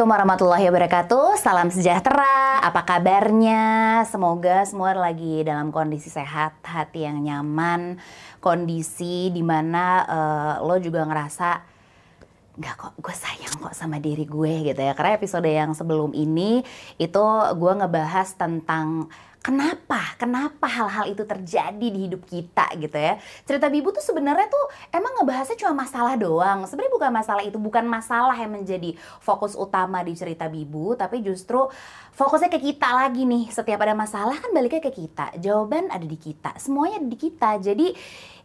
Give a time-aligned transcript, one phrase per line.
[0.00, 1.26] Assalamualaikum warahmatullahi wabarakatuh.
[1.36, 2.64] Salam sejahtera.
[2.64, 4.00] Apa kabarnya?
[4.08, 8.00] Semoga semua lagi dalam kondisi sehat, hati yang nyaman,
[8.40, 11.60] kondisi di mana uh, lo juga ngerasa
[12.56, 14.96] nggak kok gue sayang kok sama diri gue gitu ya.
[14.96, 16.64] Karena episode yang sebelum ini
[16.96, 17.24] itu
[17.60, 19.04] gue ngebahas tentang
[19.40, 23.16] kenapa kenapa hal-hal itu terjadi di hidup kita gitu ya?
[23.48, 26.68] Cerita bibu tuh sebenarnya tuh emang ngebahasnya cuma masalah doang.
[26.68, 31.66] Sebenarnya bukan masalah itu bukan masalah yang menjadi fokus utama di cerita bibu tapi justru
[32.12, 33.48] fokusnya ke kita lagi nih.
[33.48, 35.32] Setiap ada masalah kan baliknya ke kita.
[35.40, 36.52] Jawaban ada di kita.
[36.60, 37.50] Semuanya ada di kita.
[37.64, 37.88] Jadi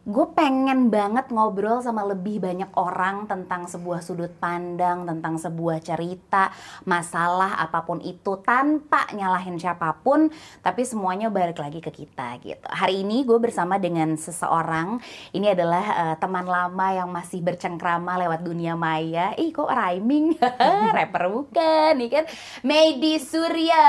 [0.06, 6.54] gue pengen banget ngobrol sama lebih banyak orang tentang sebuah sudut pandang, tentang sebuah cerita,
[6.86, 10.30] masalah apa pun itu tanpa nyalahin siapa pun,
[10.62, 12.70] tapi semuanya balik lagi ke kita gitu.
[12.70, 15.02] Hari ini gue bersama dengan seseorang,
[15.34, 19.34] ini adalah uh, teman lama yang masih bercengkrama lewat dunia maya.
[19.42, 20.38] Ih kok rhyming,
[20.96, 22.26] rapper bukan, nih kan?
[22.62, 23.86] Medi Surya,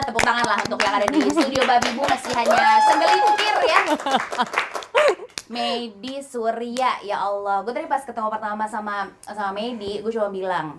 [0.00, 3.80] tepuk tangan lah untuk yang ada di studio Babi Bu masih hanya segelintir ya.
[5.50, 10.78] Medi Surya ya Allah gue tadi pas ketemu pertama sama sama Medi gue cuma bilang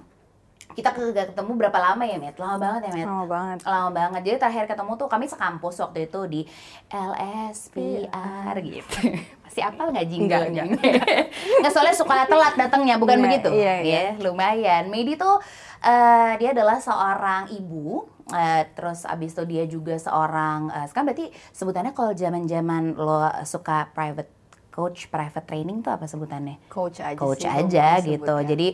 [0.72, 2.39] kita gak ketemu berapa lama ya Met?
[2.39, 3.08] Lama banget ya Met?
[3.08, 6.42] Lama banget Lama banget Jadi terakhir ketemu tuh kami sekampus waktu itu di
[6.88, 8.80] LSPR iya.
[8.80, 8.97] gitu
[9.44, 10.47] Masih apal gak jingle?
[10.47, 11.72] Enggak, enggak.
[11.75, 13.49] soalnya suka telat datangnya bukan iya, begitu?
[13.52, 13.99] Iya, iya.
[13.99, 15.44] Ya, lumayan Medi tuh
[15.83, 21.36] uh, dia adalah seorang ibu Uh, terus abis itu dia juga seorang uh, sekarang berarti
[21.52, 24.41] sebutannya kalau zaman zaman lo suka private
[24.72, 26.58] coach private training tuh apa sebutannya?
[26.72, 28.36] Coach aja Coach sih, aja gitu.
[28.41, 28.73] Jadi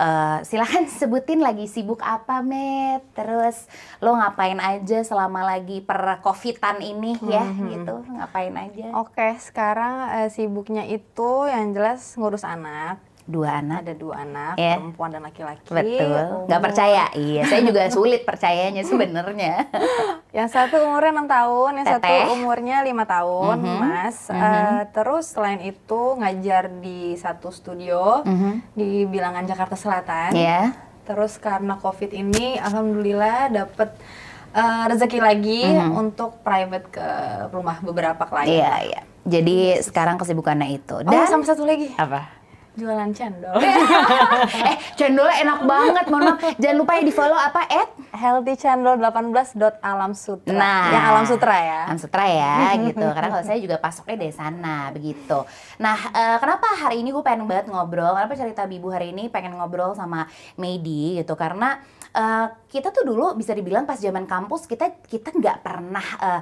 [0.00, 3.04] uh, silahkan sebutin lagi sibuk apa, Met.
[3.12, 3.68] Terus
[4.00, 7.68] lo ngapain aja selama lagi per covidan ini ya, mm -hmm.
[7.76, 7.94] gitu.
[8.16, 8.86] Ngapain aja?
[8.98, 14.76] Oke, sekarang uh, sibuknya itu yang jelas ngurus anak dua anak ada dua anak yeah.
[14.76, 19.64] perempuan dan laki-laki betul nggak percaya iya saya juga sulit percayanya sebenarnya
[20.36, 22.04] yang satu umurnya enam tahun yang Teteh.
[22.04, 23.80] satu umurnya lima tahun mm -hmm.
[23.80, 24.44] mas mm -hmm.
[24.44, 28.52] uh, terus selain itu ngajar di satu studio mm -hmm.
[28.76, 30.76] di bilangan Jakarta Selatan yeah.
[31.08, 33.88] terus karena covid ini alhamdulillah dapet
[34.52, 35.96] uh, rezeki lagi mm -hmm.
[35.96, 37.08] untuk private ke
[37.56, 39.04] rumah beberapa klien iya yeah, iya yeah.
[39.24, 42.43] jadi sekarang kesibukannya itu oh, dan oh, sama satu lagi apa
[42.74, 43.54] jualan cendol.
[44.70, 46.58] eh, cendolnya enak banget, mohon maaf.
[46.58, 47.62] Jangan lupa ya di follow apa?
[47.70, 50.54] At healthycendol18.alamsutra.
[50.54, 51.86] Nah, yang Alam Sutra ya.
[51.86, 53.06] Alam Sutra ya, gitu.
[53.14, 55.46] Karena kalau saya juga pasoknya dari sana, begitu.
[55.78, 58.10] Nah, uh, kenapa hari ini gue pengen banget ngobrol?
[58.14, 60.26] Kenapa cerita Bibu hari ini pengen ngobrol sama
[60.58, 61.38] Medi gitu?
[61.38, 61.78] Karena
[62.14, 66.40] uh, kita tuh dulu bisa dibilang pas zaman kampus kita kita nggak pernah uh,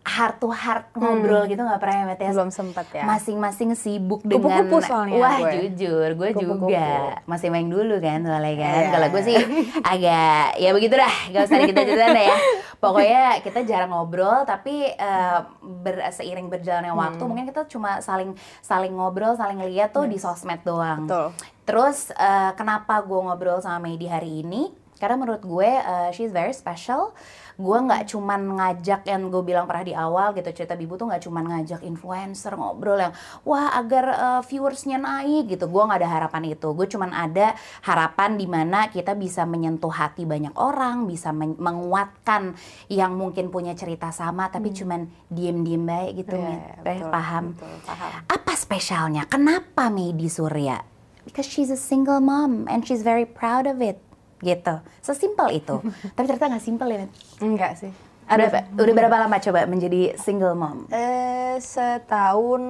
[0.00, 1.50] heart to heart ngobrol hmm.
[1.52, 5.52] gitu nggak pernah ya ya belum sempat ya masing-masing sibuk dengan kupu-kupu soalnya wah gue.
[5.60, 8.92] jujur gue juga masih main dulu kan soalnya kan yeah.
[8.96, 9.36] kalau gue sih
[9.84, 12.36] agak ya begitu dah gak usah kita cerita ya
[12.82, 17.04] pokoknya kita jarang ngobrol tapi uh, ber, seiring berjalannya hmm.
[17.04, 18.32] waktu mungkin kita cuma saling
[18.64, 20.12] saling ngobrol saling lihat tuh yes.
[20.16, 21.28] di sosmed doang Betul.
[21.68, 26.56] terus uh, kenapa gue ngobrol sama Medi hari ini karena menurut gue uh, she's very
[26.56, 27.12] special
[27.60, 31.22] gue nggak cuman ngajak yang gue bilang pernah di awal gitu cerita bibu tuh nggak
[31.28, 33.12] cuman ngajak influencer ngobrol yang
[33.44, 35.68] wah agar uh, viewersnya naik gitu.
[35.68, 36.68] Gue nggak ada harapan itu.
[36.72, 37.52] Gue cuman ada
[37.84, 42.56] harapan di mana kita bisa menyentuh hati banyak orang bisa men menguatkan
[42.88, 44.76] yang mungkin punya cerita sama tapi hmm.
[44.80, 47.44] cuman diem-diem baik gitu yeah, yeah, betul, paham.
[47.54, 48.10] betul, paham.
[48.26, 49.22] Apa spesialnya?
[49.28, 50.80] Kenapa Medi Surya?
[51.28, 54.00] Because she's a single mom and she's very proud of it
[54.40, 54.74] gitu.
[55.00, 55.76] Sesimpel itu.
[56.16, 57.06] Tapi ternyata nggak simpel ya
[57.40, 57.92] enggak sih.
[58.30, 60.86] Ada udah, udah berapa lama coba menjadi single mom?
[60.94, 62.62] Eh setahun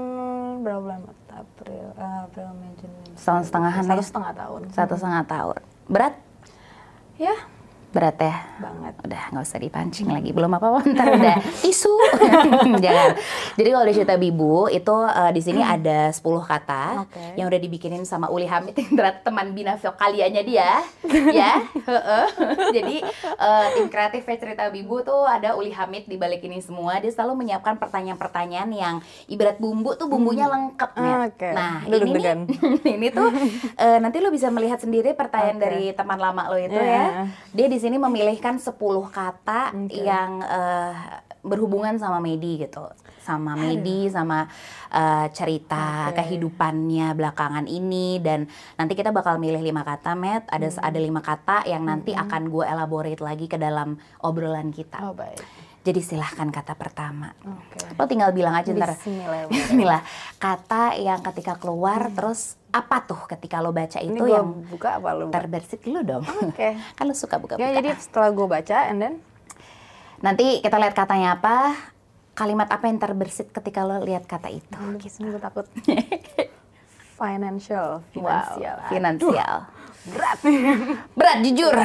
[0.64, 1.10] berapa lama?
[1.30, 3.16] April April Mei Juni.
[3.16, 4.60] Setahun setengahan satu setengah tahun.
[4.72, 5.60] Satu setengah tahun.
[5.88, 6.14] Berat?
[7.20, 7.36] Ya
[7.90, 8.34] berat ya?
[8.62, 8.94] Banget.
[9.04, 10.30] Udah nggak usah dipancing lagi.
[10.30, 11.36] Belum apa apa ntar udah.
[11.62, 11.94] Tisu.
[12.84, 13.10] Jangan.
[13.58, 15.74] Jadi kalau di cerita bibu itu uh, di sini hmm.
[15.76, 17.34] ada 10 kata okay.
[17.36, 20.82] yang udah dibikinin sama Uli Hamid yang ternyata teman bina vokalianya dia.
[21.34, 21.62] Ya?
[22.76, 23.02] Jadi
[23.36, 27.02] uh, tim kreatif cerita bibu tuh ada Uli Hamid di balik ini semua.
[27.02, 28.94] Dia selalu menyiapkan pertanyaan-pertanyaan yang
[29.26, 30.54] ibarat bumbu tuh bumbunya hmm.
[30.54, 31.52] lengkap nih okay.
[31.52, 33.28] nah Duh, ini nih, ini tuh
[33.76, 35.64] uh, nanti lo bisa melihat sendiri pertanyaan okay.
[35.66, 37.26] dari teman lama lo itu yeah.
[37.26, 37.56] ya.
[37.56, 38.76] Dia di sini memilihkan 10
[39.08, 40.04] kata okay.
[40.04, 40.92] yang uh,
[41.40, 42.84] berhubungan sama Medi gitu
[43.20, 44.48] sama Medi sama
[44.92, 46.24] uh, cerita okay.
[46.24, 48.44] kehidupannya belakangan ini dan
[48.76, 50.80] nanti kita bakal milih lima kata Matt ada hmm.
[50.84, 52.22] ada lima kata yang nanti hmm.
[52.28, 55.40] akan gue elaborate lagi ke dalam obrolan kita oh, baik.
[55.80, 57.32] Jadi silahkan kata pertama.
[57.40, 57.96] Oke.
[57.96, 59.00] Lo tinggal bilang aja ntar.
[59.00, 59.48] Bismillah.
[59.48, 60.02] Bismillah.
[60.44, 65.10] Kata yang ketika keluar terus apa tuh ketika lo baca Ini itu yang buka apa
[65.18, 65.26] lu?
[65.34, 66.22] terbersit lu dong.
[66.22, 66.78] Oke.
[66.96, 67.62] kan lo suka buka-buka.
[67.62, 69.14] Ya jadi setelah gue baca and then
[70.20, 71.74] Nanti kita lihat katanya apa.
[72.36, 74.78] Kalimat apa yang terbersit ketika lo lihat kata itu.
[75.08, 75.66] Sini gue takut.
[77.20, 78.76] Financial, finansial.
[78.80, 79.56] Wow, finansial.
[80.08, 80.40] Berat.
[81.20, 81.76] Berat jujur.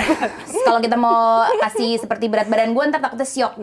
[0.64, 3.60] Kalau kita mau kasih seperti berat badan gue ntar takutnya syok.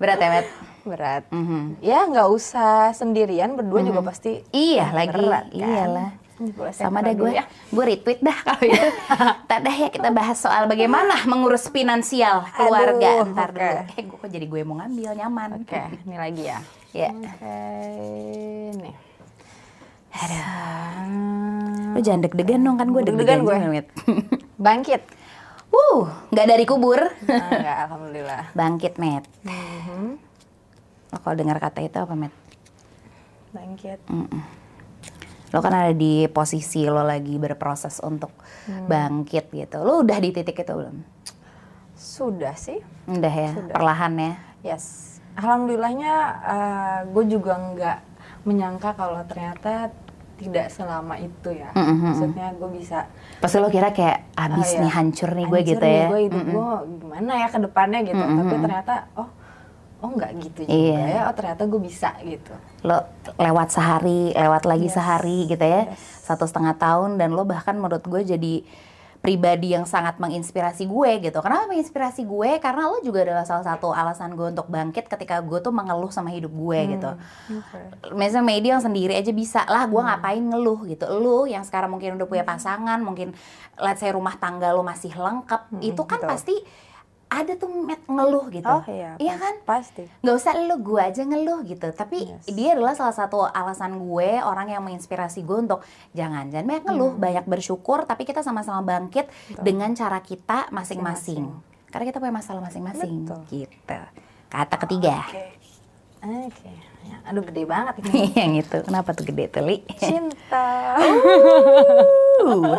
[0.00, 0.71] Berat ya, Met?
[0.82, 1.24] Berat.
[1.28, 1.78] Mhm.
[1.78, 5.14] Ya nggak usah sendirian, berdua juga pasti Iya lagi.
[5.16, 5.54] berat kan.
[5.54, 6.10] Iyalah.
[6.42, 7.46] Saya Sama dah gue, ya.
[7.46, 8.74] gue retweet dah kalau itu.
[9.46, 13.22] Ntar dah ya kita bahas soal bagaimana mengurus finansial keluarga.
[13.22, 13.58] Aduh, Ntar oke.
[13.58, 13.80] dulu.
[13.94, 15.48] Eh gue kok jadi gue mau ngambil nyaman.
[15.62, 16.58] Oke, ini lagi ya.
[16.90, 17.10] Ya.
[17.14, 17.56] Oke,
[18.74, 18.94] nih.
[21.92, 23.82] Lo jangan deg-degan dong kan gue Deg-degan deg-degan gue.
[24.66, 25.02] Bangkit.
[25.70, 27.00] Uh, nggak dari kubur.
[27.22, 28.42] Ah, Enggak, alhamdulillah.
[28.52, 29.24] Bangkit, Met.
[29.40, 30.20] Mhm.
[31.12, 32.32] Lo kalau dengar kata itu apa, Met?
[33.52, 34.00] Bangkit.
[35.52, 38.32] Lo kan ada di posisi lo lagi berproses untuk
[38.62, 38.86] Hmm.
[38.86, 39.76] bangkit gitu.
[39.78, 40.96] Lo udah di titik itu belum?
[41.92, 42.80] Sudah sih.
[43.04, 43.74] Udah ya, Sudah.
[43.74, 44.32] perlahan ya.
[44.64, 44.84] Yes.
[45.34, 46.14] Alhamdulillahnya
[47.08, 47.98] gue juga nggak
[48.42, 49.92] menyangka kalau ternyata
[50.36, 51.70] tidak selama itu ya.
[51.70, 52.04] Mm-mm, mm-mm.
[52.08, 52.98] Maksudnya gue bisa
[53.38, 54.80] Pasti lo kira kayak abis Oh, iya.
[54.80, 56.06] nih hancur nih gue gitu nih ya.
[56.08, 56.68] Gue hidup gue
[56.98, 58.18] gimana ya ke depannya gitu.
[58.18, 58.62] Mm-mm, Tapi mm-mm.
[58.62, 59.28] ternyata oh
[60.02, 61.00] oh nggak gitu juga Iya.
[61.06, 61.20] ya.
[61.30, 62.52] Oh ternyata gue bisa gitu.
[62.82, 62.98] Lo
[63.38, 64.94] lewat sehari, lewat lagi Yes.
[64.94, 65.88] sehari gitu ya.
[65.88, 65.98] Yes.
[66.20, 68.54] Satu setengah tahun dan lo bahkan menurut gue jadi
[69.22, 71.38] pribadi yang sangat menginspirasi gue gitu.
[71.38, 72.58] Kenapa menginspirasi gue?
[72.58, 76.34] Karena lo juga adalah salah satu alasan gue untuk bangkit ketika gue tuh mengeluh sama
[76.34, 77.10] hidup gue gitu.
[77.54, 77.78] Oke.
[78.18, 82.18] misalnya media yang sendiri aja bisa lah gue ngapain ngeluh gitu lu yang sekarang mungkin
[82.18, 83.30] udah punya pasangan mungkin
[83.78, 86.28] let's say rumah tangga lu masih lengkap itu kan betul.
[86.28, 86.56] pasti
[87.32, 89.16] ada tuh met ngeluh gitu Oh iya.
[89.16, 90.04] iya kan Pasti.
[90.20, 92.44] nggak usah lu gue aja ngeluh gitu tapi Yes.
[92.46, 95.80] dia adalah salah satu alasan gue orang yang menginspirasi gue untuk
[96.12, 101.48] jangan jangan banyak ngeluh banyak bersyukur tapi kita sama-sama bangkit dengan cara kita masing-masing
[101.88, 103.40] karena kita punya masalah masing-masing Betul.
[103.50, 103.98] gitu
[104.46, 105.44] kata ketiga Oke.
[106.22, 106.91] Oke.
[107.28, 108.30] Aduh gede banget ini.
[108.40, 109.82] yang itu kenapa tuh gede tuh Li?
[109.98, 110.66] Cinta.
[112.42, 112.74] Uh.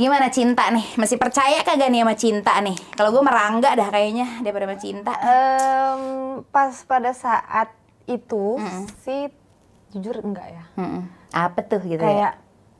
[0.00, 0.96] Gimana cinta nih?
[0.96, 2.72] Masih percaya kagak nih sama cinta nih?
[2.96, 5.12] Kalau gue merangga dah kayaknya daripada sama cinta.
[5.20, 6.00] Em,
[6.48, 7.68] pas pada saat
[8.08, 8.56] itu
[9.04, 9.28] sih
[9.92, 10.64] jujur enggak ya.
[10.80, 11.04] Mm-mm.
[11.36, 12.32] Apa tuh gitu ya?
[12.32, 12.32] Kayak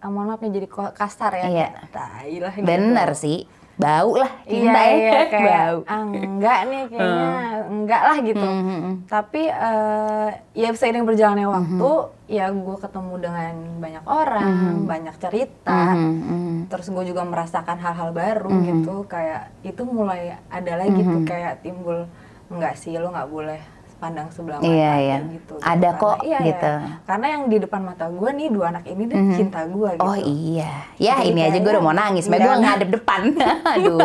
[0.08, 1.44] mohon maaf nih jadi kasar ya.
[1.44, 1.68] Iya.
[1.76, 2.64] kayak Tai lah gitu.
[2.64, 3.38] Bener sih.
[3.74, 4.94] Bau lah Iya, cinta ya.
[4.94, 5.78] iya kayak Bau.
[5.90, 7.32] ah, enggak nih kayaknya
[7.66, 8.46] enggak lah gitu.
[8.46, 8.94] Mm, mm, mm.
[9.10, 11.90] Tapi eh, ya seiring berjalannya waktu
[12.24, 15.92] ya gue ketemu dengan banyak orang, banyak cerita.
[15.92, 16.52] Mhm, mhm.
[16.70, 22.06] Terus gue juga merasakan hal-hal baru gitu kayak itu mulai ada lagi tuh kayak timbul
[22.48, 23.60] enggak sih lo nggak boleh
[24.04, 25.16] pandang sebelah mata Iya, iya.
[25.26, 25.54] gitu.
[25.56, 26.46] Ada Karena- kok, iya, iya.
[26.46, 26.70] gitu.
[27.02, 30.04] Karena yang di depan mata gue nih dua anak ini deh cinta gue gitu.
[30.04, 30.72] Oh iya.
[30.94, 32.24] Ya Jadi ini aja gue udah mau nangis.
[32.26, 33.20] Mbak gue ngadep depan.
[33.72, 33.96] Aduh,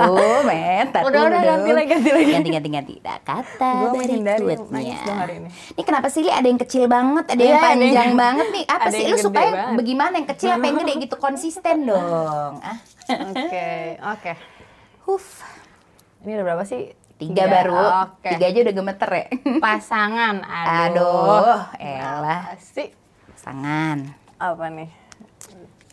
[0.42, 0.88] men.
[0.88, 2.32] Udah, udah, ganti lagi, ganti lagi.
[2.32, 2.94] Ganti, ganti, ganti.
[3.00, 4.80] Nah, kata Gua dari tweetnya.
[5.28, 5.50] ini.
[5.76, 6.32] Ini kenapa sih Li?
[6.32, 8.64] Ada yang kecil banget, ada yang Iya, ada panjang yang- banget nih.
[8.66, 9.02] Apa sih?
[9.02, 9.76] yang Lu supaya banget.
[9.76, 12.54] bagaimana yang kecil apa yang gede gitu konsisten dong.
[12.60, 12.78] Ah.
[13.34, 13.70] Oke,
[14.00, 14.32] oke.
[15.04, 15.42] Huf.
[16.22, 16.94] Ini udah berapa sih?
[17.20, 17.76] Tiga, baru.
[18.08, 18.32] Oke.
[18.32, 19.26] Tiga aja udah gemeter ya.
[19.66, 20.36] Pasangan.
[20.40, 21.04] Aduh.
[21.36, 22.56] Aduh, elah.
[22.58, 22.96] Sih?
[23.30, 24.08] Pasangan.
[24.40, 24.88] Apa nih?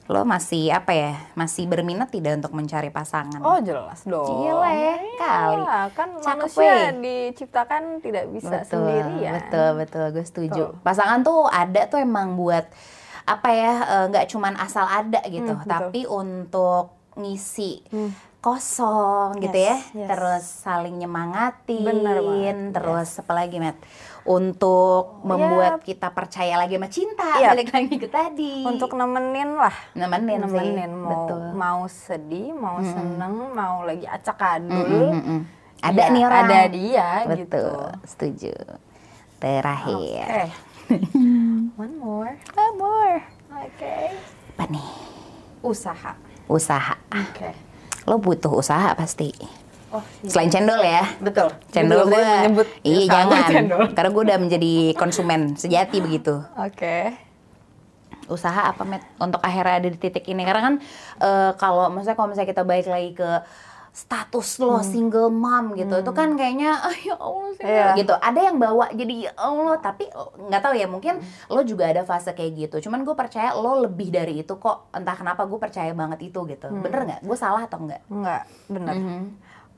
[0.06, 1.18] Lo masih apa ya?
[1.34, 3.42] Masih berminat tidak untuk mencari pasangan?
[3.42, 4.22] Oh jelas dong.
[4.38, 5.58] Gila ya, kali.
[5.58, 6.86] Iya, kan Cakep, manusia weh.
[6.96, 9.32] diciptakan tidak bisa betul, sendirian.
[9.34, 10.62] Betul, betul, gue setuju.
[10.70, 10.84] Betul.
[10.86, 12.70] Pasangan tuh ada tuh emang buat
[13.26, 13.72] apa ya?
[13.82, 15.70] eh, nggak cuman asal ada gitu, Hmm, betul.
[15.74, 16.84] tapi untuk
[17.18, 18.14] ngisi Hmm.
[18.46, 20.06] Kosong gitu ya, Yes, yes.
[20.06, 23.82] terus saling nyemangatin, terus apa lagi, Matt?
[24.22, 25.86] Untuk membuat Ya.
[25.90, 27.58] kita percaya lagi sama cinta, Iya.
[27.58, 28.62] balik lagi ke tadi.
[28.62, 29.74] Untuk nemenin lah.
[29.98, 31.42] nemenin, sih, nemenin mau betul.
[31.58, 35.10] mau sedih, mau seneng, mau lagi acak adul.
[35.10, 35.42] Mm, mm, mm.
[35.82, 36.44] Ada ya, nih orang.
[36.46, 37.66] Ada dia Betul, gitu.
[38.06, 38.54] setuju.
[39.36, 40.26] Terakhir.
[40.26, 40.42] Oke.
[41.82, 42.32] One more.
[42.54, 43.16] One more.
[43.58, 43.94] Oke.
[44.54, 44.86] Apa nih?
[45.60, 46.14] Usaha.
[46.46, 46.94] Usaha.
[47.10, 47.65] Oke.
[48.06, 49.34] Lo butuh usaha pasti.
[49.94, 50.30] Oh, iya.
[50.30, 51.04] Selain cendol ya.
[51.22, 51.48] Betul.
[51.70, 52.22] Cendol gue.
[52.82, 53.50] Iya jangan.
[53.50, 53.82] cendol.
[53.96, 56.42] Karena gue udah menjadi konsumen sejati begitu.
[56.58, 57.14] Oke.
[58.26, 60.42] Usaha apa met untuk akhirnya ada di titik ini?
[60.42, 60.74] Karena kan
[61.22, 63.30] eh, kalau maksudnya kalau misalnya kita balik lagi ke
[63.96, 67.86] status lo single mom gitu itu kan kayaknya ah ya Allah single Iya.
[67.96, 71.16] gitu ada yang bawa jadi ya Allah tapi oh, nggak tahu ya mungkin
[71.48, 75.16] lo juga ada fase kayak gitu cuman gue percaya lo lebih dari itu kok entah
[75.16, 78.94] kenapa gue percaya banget itu gitu bener nggak gue salah atau enggak Enggak, benar.
[79.00, 79.24] Mhm.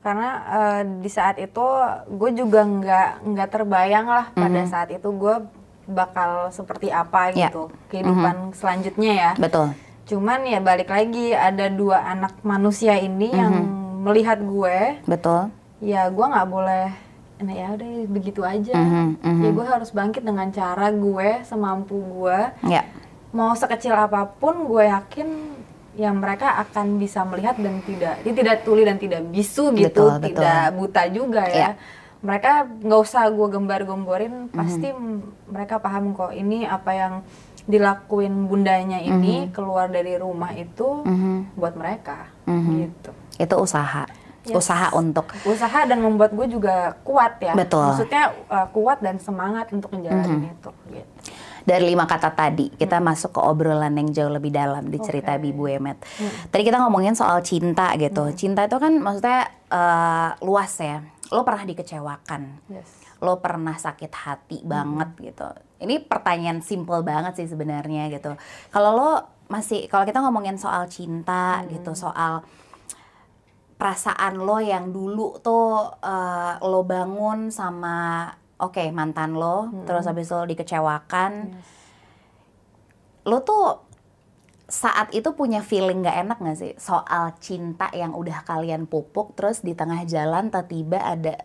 [0.03, 1.65] karena uh, di saat itu
[2.11, 4.71] gue juga nggak nggak terbayang lah pada mm -hmm.
[4.71, 5.35] saat itu gue
[5.87, 7.47] bakal seperti apa yeah.
[7.47, 8.55] gitu kehidupan mm -hmm.
[8.59, 9.71] selanjutnya ya betul
[10.11, 13.39] cuman ya balik lagi ada dua anak manusia ini mm -hmm.
[13.39, 13.55] yang
[14.09, 16.87] melihat gue betul ya gue nggak boleh
[17.39, 19.07] nah ya udah begitu aja mm -hmm.
[19.07, 19.43] Mm -hmm.
[19.47, 22.83] ya gue harus bangkit dengan cara gue semampu gue yeah.
[23.31, 25.29] mau sekecil apa pun gue yakin
[25.95, 30.19] yang mereka akan bisa melihat dan tidak dia tidak tuli dan tidak bisu gitu betul,
[30.19, 30.77] tidak betul.
[30.83, 31.73] buta juga ya yeah.
[32.19, 34.59] mereka nggak usah gue gembar-gemborin mm -hmm.
[34.59, 34.87] pasti
[35.47, 37.13] mereka paham kok ini apa yang
[37.69, 39.53] dilakuin bundanya ini mm -hmm.
[39.55, 41.37] keluar dari rumah itu mm -hmm.
[41.55, 42.75] buat mereka mm -hmm.
[42.83, 44.03] gitu itu usaha
[44.43, 44.55] yes.
[44.59, 49.71] usaha untuk usaha dan membuat gue juga kuat ya betul maksudnya uh, kuat dan semangat
[49.71, 50.53] untuk menjalani mm -hmm.
[50.53, 51.19] itu gitu
[51.69, 53.05] dari lima kata tadi kita hmm.
[53.05, 55.43] masuk ke obrolan yang jauh lebih dalam di cerita okay.
[55.45, 56.01] Bibu Emet.
[56.17, 56.31] Hmm.
[56.49, 58.25] Tadi kita ngomongin soal cinta gitu.
[58.25, 58.33] Hmm.
[58.33, 61.05] Cinta itu kan maksudnya uh, luas ya.
[61.29, 62.41] Lo pernah dikecewakan.
[62.73, 62.89] Yes.
[63.21, 64.69] Lo pernah sakit hati hmm.
[64.69, 65.47] banget gitu.
[65.85, 68.33] Ini pertanyaan simple banget sih sebenarnya gitu.
[68.73, 69.11] Kalau lo
[69.45, 71.69] masih kalau kita ngomongin soal cinta hmm.
[71.77, 72.41] gitu, soal
[73.79, 78.27] perasaan lo yang dulu tuh uh, lo bangun sama
[78.59, 79.87] oke okay, mantan lo hmm.
[79.87, 81.31] terus habis lo dikecewakan.
[81.55, 81.67] Yes.
[83.23, 83.87] lo tuh
[84.69, 86.73] saat itu punya feeling gak enak gak sih?
[86.77, 91.35] Soal cinta yang udah kalian pupuk terus di tengah jalan tiba-tiba ada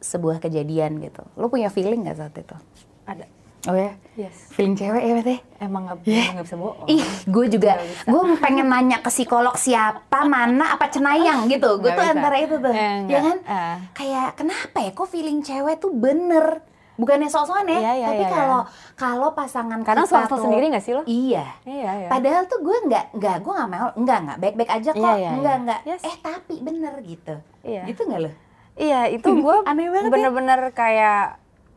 [0.00, 1.20] sebuah kejadian gitu.
[1.36, 2.56] Lo punya feeling gak saat itu?
[3.04, 3.94] Ada Oh ya?
[4.18, 4.50] Yes.
[4.50, 5.36] Feeling cewek ya berarti?
[5.62, 6.34] Emang gak, yeah.
[6.34, 6.82] gak bisa bohong.
[6.90, 7.78] Ih, gue juga.
[8.02, 11.78] Gue pengen nanya ke psikolog siapa, mana, apa cenayang gitu.
[11.78, 12.10] Gue tuh bisa.
[12.10, 12.74] antara itu tuh.
[12.74, 13.38] Eh, ya kan?
[13.46, 13.76] Uh.
[13.94, 16.72] Kayak kenapa ya kok feeling cewek tuh bener?
[16.92, 18.36] bukannya sok-sokan ya, iya, iya, tapi iya, iya.
[18.36, 18.94] kalau iya.
[19.00, 22.08] kalau pasangan karena suara sendiri gak sih lo iya iya, iya.
[22.12, 25.30] padahal tuh gue nggak nggak gue nggak mau nggak nggak baik-baik aja kok iya, iya,
[25.32, 25.64] nggak iya.
[25.64, 26.02] nggak yes.
[26.04, 27.82] eh tapi bener gitu iya.
[27.88, 28.30] gitu nggak lo
[28.76, 30.12] iya itu gue aneh banget ya.
[30.12, 30.70] bener-bener ya?
[30.76, 31.24] kayak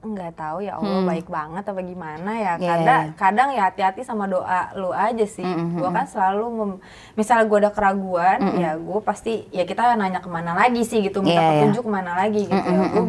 [0.05, 1.09] nggak tahu ya Allah hmm.
[1.09, 2.59] baik banget apa gimana ya yeah.
[2.69, 5.77] kadang kadang ya hati-hati sama doa lu aja sih mm -hmm.
[5.81, 6.71] gue kan selalu mem,
[7.17, 8.61] misalnya gue ada keraguan mm -hmm.
[8.61, 11.89] ya gue pasti ya kita nanya ke mana lagi sih gitu minta yeah, petunjuk yeah.
[11.89, 12.85] ke mana lagi gitu mm -hmm.
[12.85, 13.05] ya gue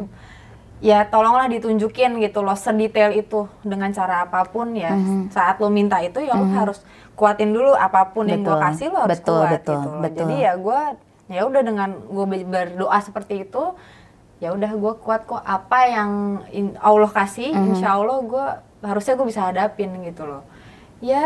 [0.85, 5.33] ya tolonglah ditunjukin gitu loh sedetail itu dengan cara apa pun ya mm-hmm.
[5.33, 6.53] saat lo minta itu ya mm-hmm.
[6.53, 6.79] lo harus
[7.17, 8.33] kuatin dulu apa pun betul.
[8.37, 10.03] yang gue kasih lo harus betul, kuat betul, gitu loh.
[10.05, 10.19] betul.
[10.21, 10.81] jadi ya gue
[11.27, 13.65] ya udah dengan gue berdoa seperti itu
[14.37, 16.11] ya udah gue kuat kok apa yang
[16.53, 17.69] in, Allah kasih mm-hmm.
[17.73, 18.47] insya Allah gue
[18.85, 20.45] harusnya gue bisa hadapin gitu loh
[21.01, 21.25] ya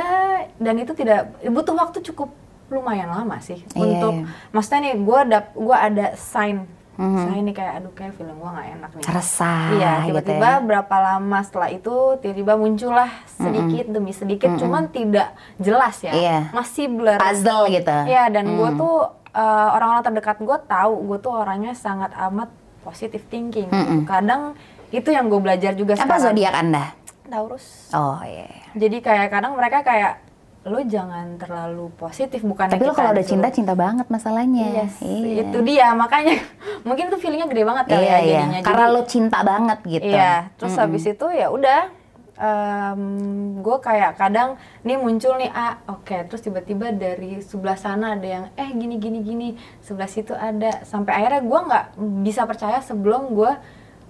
[0.63, 2.31] dan itu tidak butuh waktu cukup
[2.71, 4.31] lumayan lama sih yeah, untuk yeah.
[4.55, 6.67] maksudnya nih gue ada gue ada sign
[7.01, 7.25] Mm-hmm.
[7.25, 9.05] Saya ini kayak aduh kayak film gua nggak enak nih.
[9.09, 9.63] Resah.
[9.73, 10.67] Iya tiba-tiba gitu ya.
[10.69, 13.97] berapa lama setelah itu tiba-tiba muncullah sedikit mm-hmm.
[13.97, 14.61] demi sedikit, mm-hmm.
[14.61, 16.13] cuman tidak jelas ya.
[16.13, 16.39] Iya.
[16.53, 17.17] Masih blur.
[17.17, 17.97] Puzzle gitu.
[18.05, 18.53] Iya dan mm.
[18.53, 18.97] gue tuh
[19.33, 23.69] uh, orang-orang terdekat gue tahu gue tuh orangnya sangat amat positive thinking.
[23.69, 24.09] Mm-hmm.
[24.09, 24.57] Kadang
[24.91, 26.23] itu yang gue belajar juga Apa sekarang.
[26.35, 26.85] zodiak anda?
[27.31, 27.95] Taurus.
[27.95, 28.51] Oh iya.
[28.51, 28.89] Yeah.
[28.89, 33.49] Jadi kayak kadang mereka kayak lo jangan terlalu positif bukan tapi lo kalau udah cinta
[33.49, 35.49] cinta banget masalahnya yes, iya.
[35.49, 36.37] itu dia makanya
[36.89, 38.41] mungkin tuh feelingnya gede banget kali iya, ya iya.
[38.45, 40.85] jadinya karena lo cinta banget gitu iya terus mm -hmm.
[40.85, 41.81] habis itu ya udah
[42.41, 43.03] um,
[43.61, 46.25] gue kayak kadang nih muncul nih ah oke okay.
[46.27, 49.49] terus tiba-tiba dari sebelah sana ada yang eh gini gini gini
[49.85, 51.85] sebelah situ ada sampai akhirnya gue nggak
[52.25, 53.53] bisa percaya sebelum gue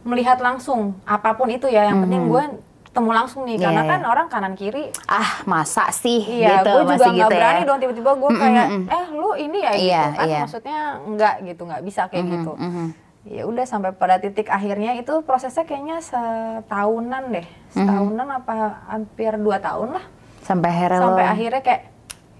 [0.06, 2.02] melihat langsung apa pun itu ya yang mm -hmm.
[2.06, 2.44] penting gue
[2.90, 3.90] ketemu langsung nih yeah, karena iya.
[3.94, 7.68] kan orang kanan kiri ah masa sih iya gitu, gue juga nggak gitu berani ya?
[7.70, 8.96] dong tiba-tiba gue kayak mm -mm.
[8.98, 10.42] eh lu ini ya gitu yeah, kan yeah.
[10.42, 12.86] maksudnya nggak gitu nggak bisa kayak mm -hmm, gitu mm -hmm.
[13.28, 17.46] Ya udah sampai pada titik akhirnya itu prosesnya kayaknya setahunan deh.
[17.72, 18.40] Setahunan mm -hmm.
[18.44, 18.54] apa
[18.88, 20.04] hampir dua tahun lah.
[20.40, 21.32] Sampai akhirnya sampai lo...
[21.36, 21.82] akhirnya kayak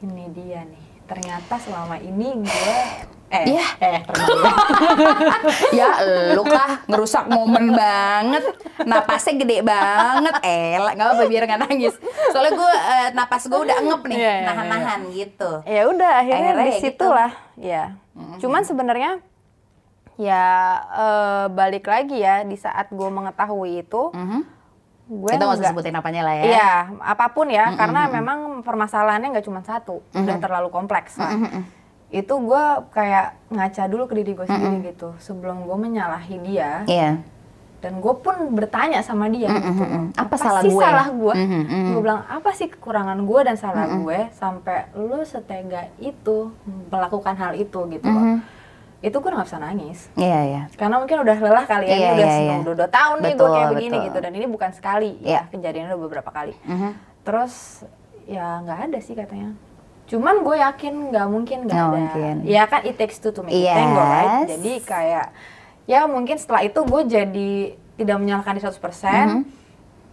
[0.01, 2.79] ini dia nih ternyata selama ini gue
[3.31, 3.63] Eh, ya.
[3.79, 4.03] eh
[5.79, 6.03] ya
[6.35, 8.43] lu kah ngerusak momen banget.
[8.83, 10.35] Napasnya gede banget.
[10.43, 11.95] Eh nggak apa biar nggak nangis.
[12.35, 15.51] Soalnya gue uh, napas gue udah ngep nih yeah, iya, nahan-nahan yeah, gitu.
[15.63, 17.07] Ya udah akhirnya, akhirnya di situ gitu.
[17.07, 17.95] lah ya.
[18.11, 18.39] Mm-hmm.
[18.43, 19.11] cuman sebenarnya
[20.21, 20.45] ya
[20.93, 24.43] uh, balik lagi ya di saat gue mengetahui itu mm-hmm.
[25.09, 27.81] gue kita nggak sebutin apanya lah ya iya apa pun ya mm-hmm.
[27.81, 30.23] karena memang permasalahannya nggak cuma satu mm-hmm.
[30.29, 34.79] udah terlalu kompleks lah mm-hmm itu gue kayak ngaca dulu ke diri gue sendiri mm
[34.83, 34.91] -hmm.
[34.95, 37.15] gitu sebelum gue menyalahi dia yeah.
[37.79, 39.71] dan gue pun bertanya sama dia mm -hmm.
[39.71, 39.85] gitu
[40.19, 40.83] apa, apa salah sih gue?
[40.83, 41.85] salah gue mm -hmm.
[41.95, 44.03] gue bilang apa sih kekurangan gue dan salah mm -hmm.
[44.03, 46.51] gue sampai lu setega itu
[46.91, 48.37] melakukan hal itu gitu mm -hmm.
[49.01, 50.65] Itu gue gak bisa nangis iya yeah, iya yeah.
[50.77, 52.61] karena mungkin udah lelah kali ya yeah, udah yeah, yeah.
[52.61, 53.75] udah dua tahun betul, nih gue kayak betul.
[53.77, 55.43] begini gitu dan ini bukan sekali yeah.
[55.49, 56.93] ya kejadiannya udah beberapa kali mm -hmm.
[57.25, 57.55] terus
[58.29, 59.51] ya nggak ada sih katanya
[60.11, 62.35] cuman gue yakin nggak mungkin nggak ada mungkin.
[62.43, 63.73] ya kan it takes two to make yes.
[63.73, 65.27] it tango right jadi kayak
[65.89, 67.53] ya mungkin setelah itu gue jadi
[67.97, 69.43] tidak menyalahkan di 100% mm -hmm.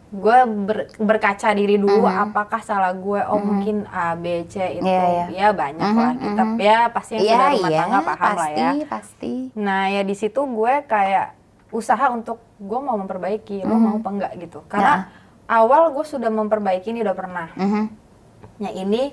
[0.08, 2.26] Gue ber, berkaca diri dulu mm -hmm.
[2.32, 3.44] apakah salah gue oh mm -hmm.
[3.44, 5.28] mungkin A B C itu yeah, yeah.
[5.28, 6.00] ya banyak mm -hmm.
[6.00, 6.64] lah kita mm -hmm.
[6.64, 10.02] ya pasti yang yeah, sudah rumah yeah, tangga paham pasti, lah ya pasti nah ya
[10.08, 11.28] di situ gue kayak
[11.76, 13.76] usaha untuk gue mau memperbaiki mm -hmm.
[13.76, 15.04] lo mau apa enggak gitu karena nah.
[15.60, 17.84] awal gue sudah memperbaiki ini udah pernah mm -hmm.
[18.64, 19.12] ya ini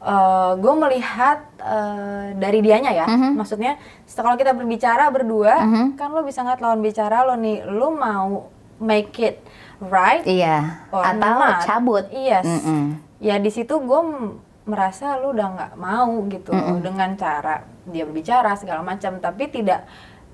[0.00, 3.32] uh, gue melihat uh, dari dianya ya, mm-hmm.
[3.38, 3.78] maksudnya
[4.10, 5.86] kalau kita berbicara berdua, mm-hmm.
[5.94, 8.50] kan lo bisa ngeliat lawan bicara lo nih, lo mau
[8.82, 9.38] make it
[9.90, 11.64] right, iya, atau not.
[11.66, 12.82] cabut, yes, mm-hmm.
[13.18, 14.00] ya di situ gue
[14.62, 16.78] merasa lo udah nggak mau gitu mm-hmm.
[16.82, 19.86] dengan cara dia berbicara segala macam, tapi tidak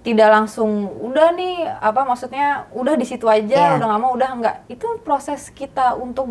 [0.07, 3.76] tidak langsung udah nih apa maksudnya udah di situ aja yeah.
[3.76, 6.25] udah nggak mau udah nggak itu proses kita untuk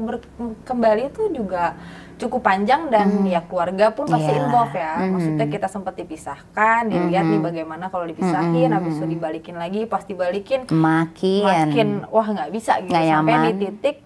[0.64, 1.76] kembali itu juga
[2.18, 3.30] cukup panjang dan mm.
[3.30, 4.42] ya keluarga pun pasti yeah.
[4.42, 4.94] involve ya.
[4.98, 5.10] Mm.
[5.14, 7.32] Maksudnya kita sempat dipisahkan, dilihat mm.
[7.38, 8.76] nih bagaimana kalau dipisahin, mm.
[8.76, 13.54] habis itu dibalikin lagi, pasti balikin makin makin wah nggak bisa gitu gak sampai di
[13.68, 13.98] titik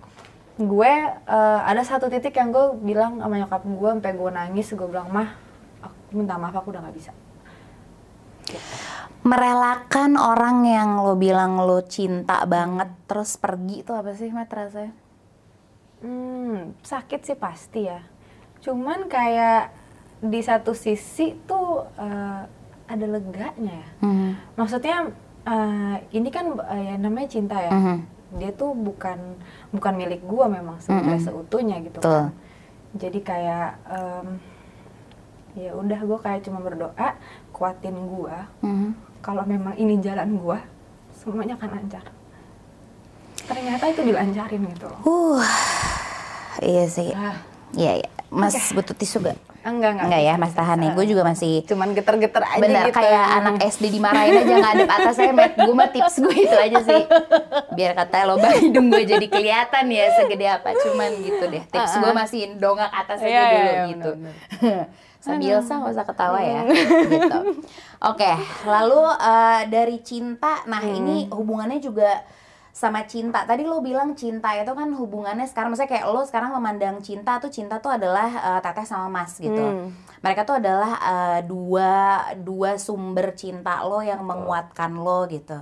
[0.62, 0.94] gue
[1.26, 5.10] uh, ada satu titik yang gue bilang sama nyokap gue sampai gue nangis gue bilang
[5.10, 5.34] mah
[5.82, 7.12] aku minta maaf aku udah nggak bisa
[9.22, 14.94] merelakan orang yang lo bilang lo cinta banget terus pergi itu apa sih mat rasanya
[16.02, 18.02] Hmm, sakit sih pasti ya.
[18.62, 19.74] Cuman kayak
[20.22, 22.42] di satu sisi tuh uh,
[22.90, 23.90] ada leganya ya.
[24.02, 24.38] Hmm.
[24.58, 25.10] Maksudnya
[25.46, 27.72] uh, ini kan uh, ya namanya cinta ya.
[27.74, 28.06] Hmm.
[28.38, 29.38] Dia tuh bukan
[29.70, 31.28] bukan milik gua memang sebenarnya hmm.
[31.30, 32.10] seutuhnya gitu Tuh.
[32.10, 32.26] kan.
[32.98, 34.28] Jadi kayak um,
[35.54, 37.18] ya udah gua kayak cuma berdoa
[37.54, 38.50] kuatin gua.
[38.66, 38.98] Hmm.
[39.22, 40.66] Kalau memang ini jalan gua,
[41.14, 42.06] semuanya akan lancar
[43.52, 45.00] ternyata itu dilancarin gitu loh.
[45.04, 45.44] Uh,
[46.62, 47.10] iya sih.
[47.12, 47.38] Ah.
[47.76, 48.10] Iya, iya.
[48.32, 48.72] Mas okay.
[48.80, 49.36] butuh tisu gak?
[49.62, 50.06] Enggak, enggak.
[50.10, 50.90] Enggak ya, Mas tahan nih.
[50.98, 52.98] Gue juga masih cuman geter-geter aja bener, gitu.
[52.98, 55.32] kayak anak SD dimarahin aja ngadep atas saya.
[55.54, 57.02] Gue mah tips gue itu aja sih.
[57.78, 60.74] Biar kata lo hidung gue jadi kelihatan ya segede apa.
[60.74, 61.64] Cuman gitu deh.
[61.70, 62.02] Tips uh -uh.
[62.02, 64.10] gue masih dongak atas aja yeah, dulu yeah, gitu.
[64.18, 64.86] Bener, bener.
[65.22, 66.66] Sambil sah gak usah ketawa ya
[67.14, 67.40] gitu.
[68.02, 68.34] Oke, okay,
[68.66, 70.98] lalu uh, dari cinta, nah hmm.
[70.98, 72.26] ini hubungannya juga
[72.72, 73.44] sama cinta.
[73.44, 77.52] Tadi lo bilang cinta itu kan hubungannya sekarang maksudnya kayak lo sekarang memandang cinta tuh
[77.52, 79.60] cinta tuh adalah uh, teteh sama mas gitu.
[79.60, 79.92] Hmm.
[80.24, 81.92] Mereka tuh adalah uh, dua
[82.40, 85.62] dua sumber cinta lo yang menguatkan lo gitu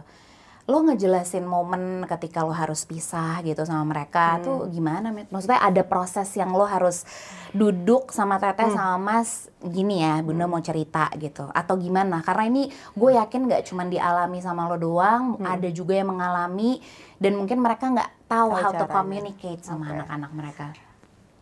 [0.69, 4.41] lo ngejelasin momen ketika lo harus pisah gitu sama mereka hmm.
[4.45, 5.33] tuh gimana Met?
[5.33, 7.09] Maksudnya ada proses yang lo harus
[7.57, 8.77] duduk sama teteh hmm.
[8.77, 10.53] sama mas gini ya bunda hmm.
[10.53, 12.21] mau cerita gitu atau gimana?
[12.21, 15.49] Karena ini gue yakin nggak cuma dialami sama lo doang, hmm.
[15.49, 16.77] ada juga yang mengalami
[17.17, 20.37] dan mungkin mereka nggak tahu how to communicate sama anak-anak okay.
[20.37, 20.65] mereka.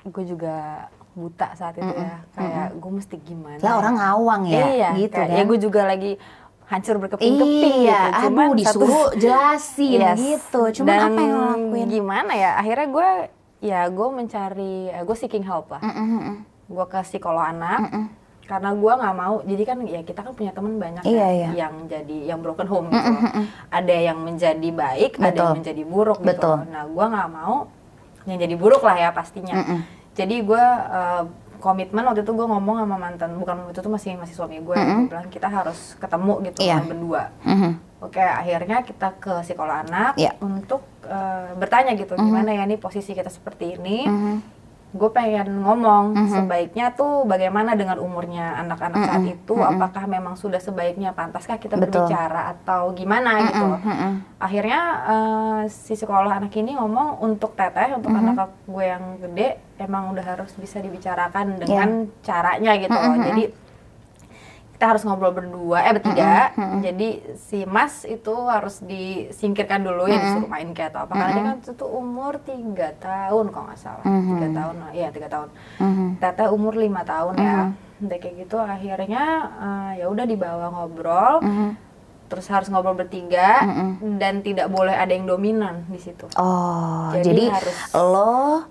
[0.07, 0.87] Gue juga
[1.17, 2.05] buta saat itu mm -mm.
[2.05, 2.81] ya kayak mm -mm.
[2.85, 6.13] gue mesti gimana lah orang ngawang ya iya, gitu kan ya gue juga lagi
[6.67, 8.27] hancur berkeping-keping iya, gitu.
[8.27, 10.17] Cuman aduh, disuruh satu, jelasin yes.
[10.19, 10.61] gitu.
[10.83, 11.87] Cuman Dan apa yang lo lakuin?
[11.87, 12.51] Gimana ya?
[12.59, 13.09] Akhirnya gue
[13.57, 15.81] ya gue mencari eh, gue seeking help lah.
[15.81, 16.35] Mm -mm.
[16.67, 17.79] Gue ke psikolog anak.
[17.87, 18.05] Mm -mm.
[18.47, 21.67] Karena gue nggak mau, jadi kan ya kita kan punya teman banyak iya, ya, iya.
[21.67, 23.11] yang jadi yang broken home gitu.
[23.11, 23.45] Mm -mm.
[23.75, 25.27] Ada yang menjadi baik, Betul.
[25.27, 26.31] ada yang menjadi buruk gitu.
[26.31, 26.57] Betul.
[26.71, 27.55] Nah gue nggak mau
[28.23, 29.55] yang jadi buruk lah ya pastinya.
[29.55, 29.79] Mm -mm.
[30.15, 31.23] Jadi gue uh,
[31.59, 34.83] komitmen waktu itu gue ngomong sama mantan bukan waktu itu masih masih suami gue mm
[34.83, 34.97] -hmm.
[35.05, 36.81] gue bilang kita harus ketemu gitu yeah.
[36.81, 37.71] berdua mm -hmm.
[38.01, 40.33] oke akhirnya kita ke psikolog anak yeah.
[40.41, 42.27] untuk uh, bertanya gitu mm -hmm.
[42.29, 44.56] gimana ya nih posisi kita seperti ini mm -hmm
[44.97, 46.33] gue pengen ngomong mm -hmm.
[46.33, 49.13] sebaiknya tuh bagaimana dengan umurnya anak-anak mm -hmm.
[49.13, 49.73] saat itu mm -hmm.
[49.77, 52.09] apakah memang sudah sebaiknya pantaskah kita Betul.
[52.09, 53.47] berbicara atau gimana mm -hmm.
[53.47, 54.13] gitu mm -hmm.
[54.41, 58.31] akhirnya uh, si sekolah anak ini ngomong untuk teteh untuk mm -hmm.
[58.33, 62.25] anak gue yang gede emang udah harus bisa dibicarakan dengan yeah.
[62.25, 63.25] caranya gitu mm -hmm.
[63.29, 63.43] jadi
[64.77, 66.79] kita harus ngobrol berdua eh bertiga mm -hmm.
[66.85, 70.21] jadi si Mas itu harus disingkirkan dulu mm -hmm.
[70.21, 71.17] ya disuruh main kayak atau apa mm -hmm.
[71.17, 74.53] karena dia kan itu umur tiga tahun kalau nggak salah tiga mm -hmm.
[74.53, 75.49] tahun iya tiga tahun
[75.81, 76.09] mm -hmm.
[76.21, 77.49] Tete umur lima tahun mm -hmm.
[77.49, 79.23] ya udah kayak gitu akhirnya
[79.57, 81.69] uh, ya udah dibawa ngobrol mm -hmm.
[82.29, 84.13] terus harus ngobrol bertiga mm -hmm.
[84.21, 88.69] dan tidak boleh ada yang dominan di situ oh jadi, jadi harus lo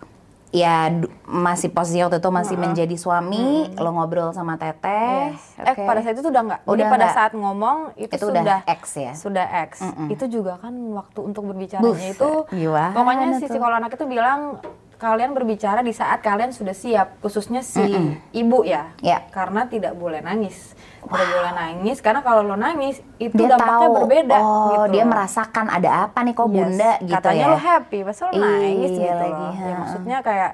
[0.54, 0.88] ya
[1.26, 2.64] masih posisi waktu itu masih uh -huh.
[2.70, 3.82] menjadi suami, hmm.
[3.82, 5.35] lo ngobrol sama Teteh.
[5.35, 5.59] Yes.
[5.59, 5.82] Okay.
[5.82, 6.61] Eh pada saat itu udah enggak.
[6.64, 7.16] Udah Jadi pada enggak.
[7.18, 9.12] saat ngomong itu, itu sudah udah X ya.
[9.12, 9.70] Sudah X.
[9.82, 10.06] Mm -mm.
[10.14, 14.62] Itu juga kan waktu untuk berbicaranya itu Gimana pokoknya si psikolog anak itu bilang
[14.96, 18.12] kalian berbicara di saat kalian sudah siap, khususnya si mm -mm.
[18.32, 18.96] ibu ya.
[19.04, 19.28] Yeah.
[19.30, 21.26] Karena tidak boleh nangis wow.
[21.38, 24.92] boleh nangis karena kalau lo nangis itu dia dampaknya tahu, berbeda oh gitu.
[24.98, 26.54] dia merasakan ada apa nih kok yes.
[26.54, 30.18] bunda gitu katanya ya lo happy pas lo nangis iya gitu lagi, loh ya, maksudnya
[30.22, 30.52] kayak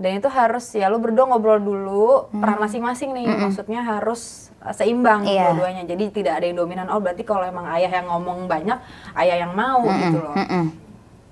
[0.00, 2.40] dan itu harus ya lu berdua ngobrol dulu hmm.
[2.40, 3.40] peran masing-masing nih hmm.
[3.44, 5.52] maksudnya harus uh, seimbang yeah.
[5.52, 8.80] dua-duanya jadi tidak ada yang dominan oh berarti kalau emang ayah yang ngomong banyak
[9.20, 10.00] ayah yang mau hmm.
[10.08, 10.66] gitu loh hmm.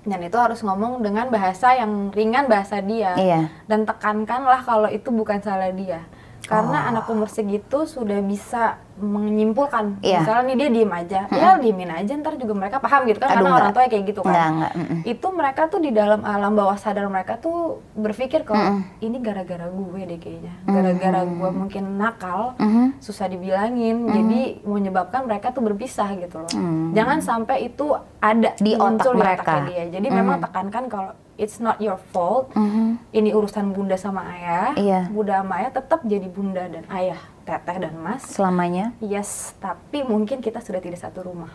[0.09, 3.45] Dan itu harus ngomong dengan bahasa yang ringan bahasa dia yeah.
[3.69, 6.03] dan tekankanlah kalau itu bukan salah dia
[6.49, 6.89] karena oh.
[6.89, 10.21] anak umur segitu sudah bisa menyimpulkan yeah.
[10.21, 11.39] misalnya nih dia diem aja hmm.
[11.39, 13.61] ya diemin aja ntar juga mereka paham gitu kan Aduh, karena enggak.
[13.63, 14.71] orang tua kayak gitu kan enggak, enggak.
[14.75, 14.99] Mm -mm.
[15.07, 19.05] itu mereka tuh di dalam alam bawah sadar mereka tuh berpikir kalau mm -mm.
[19.07, 21.39] ini gara-gara gue deh kayaknya gara-gara mm -hmm.
[21.39, 22.85] gue mungkin nakal mm -hmm.
[22.99, 24.15] susah dibilangin mm -hmm.
[24.15, 26.87] jadi menyebabkan mereka tuh berpisah gitu loh mm -hmm.
[26.93, 30.19] jangan sampai itu ada di otak mereka dia jadi mm -hmm.
[30.19, 32.51] memang tekankan kalau it's not your fault.
[32.53, 32.99] Mm-hmm.
[33.15, 34.75] Ini urusan bunda sama ayah.
[34.75, 35.01] Iya.
[35.07, 37.17] Bunda sama ayah tetap jadi bunda dan ayah,
[37.49, 38.21] teteh dan mas.
[38.29, 38.93] Selamanya.
[39.01, 41.49] Yes, tapi mungkin kita sudah tidak satu rumah.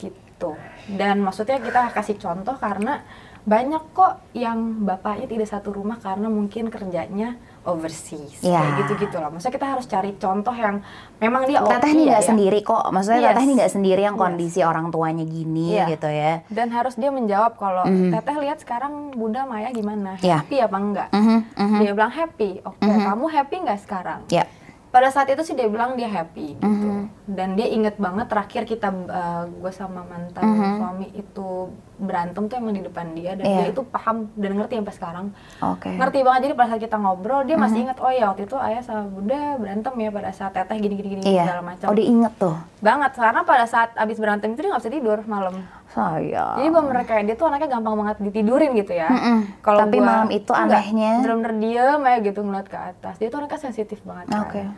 [0.00, 0.56] Gitu.
[0.88, 3.04] Dan maksudnya kita kasih contoh karena
[3.42, 7.34] banyak kok yang bapaknya tidak satu rumah karena mungkin kerjanya
[7.66, 8.62] overseas yeah.
[8.62, 9.34] kayak gitu-gitu loh.
[9.34, 10.78] Maksudnya kita harus cari contoh yang
[11.18, 12.28] memang dia Teteh ini nggak ya.
[12.30, 12.86] sendiri kok.
[12.94, 13.28] Maksudnya yes.
[13.34, 14.70] Teteh ini nggak sendiri yang kondisi yes.
[14.70, 15.90] orang tuanya gini yeah.
[15.90, 16.46] gitu ya.
[16.46, 18.10] Dan harus dia menjawab kalau mm -hmm.
[18.14, 20.22] Teteh lihat sekarang Bunda Maya gimana?
[20.22, 20.46] Yeah.
[20.46, 21.08] Happy apa enggak?
[21.10, 21.38] Mm -hmm.
[21.42, 21.80] Mm -hmm.
[21.82, 22.50] Dia bilang happy.
[22.62, 23.06] Oke, okay, mm -hmm.
[23.10, 24.20] kamu happy nggak sekarang?
[24.30, 24.46] Yeah
[24.92, 27.32] pada saat itu sih dia bilang dia happy gitu mm -hmm.
[27.32, 30.74] dan dia inget banget terakhir kita uh, gue sama mantan mm -hmm.
[30.76, 33.58] suami itu berantem tuh emang di depan dia dan yeah.
[33.64, 35.26] dia itu paham dan ngerti sampai sekarang
[35.64, 35.96] okay.
[35.96, 37.64] ngerti banget jadi pada saat kita ngobrol dia mm -hmm.
[37.64, 40.94] masih inget oh ya waktu itu ayah sama bunda berantem ya pada saat teteh gini
[41.00, 41.48] gini gini yeah.
[41.48, 44.82] segala macam oh dia inget tuh banget karena pada saat abis berantem itu dia nggak
[44.84, 45.54] bisa tidur malam
[45.92, 49.38] saya jadi mereka dia tuh anaknya gampang banget ditidurin gitu ya mm -mm.
[49.60, 53.38] kalau tapi gua, malam itu anehnya bener-bener diem aja gitu ngeliat ke atas dia tuh
[53.44, 54.64] anaknya sensitif banget okay.
[54.66, 54.74] kan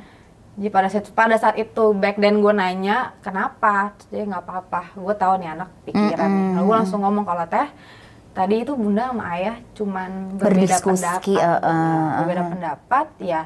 [0.54, 4.94] jadi pada saat pada saat itu back then gue nanya kenapa, dia nggak apa-apa.
[4.94, 6.30] Gue tahu nih anak pikiran.
[6.30, 6.54] Mm -hmm.
[6.54, 7.66] Lalu gue langsung ngomong kalau teh
[8.34, 13.42] tadi itu bunda sama ayah cuman berbeda pendapat, uh, uh, berbeda uh, pendapat ya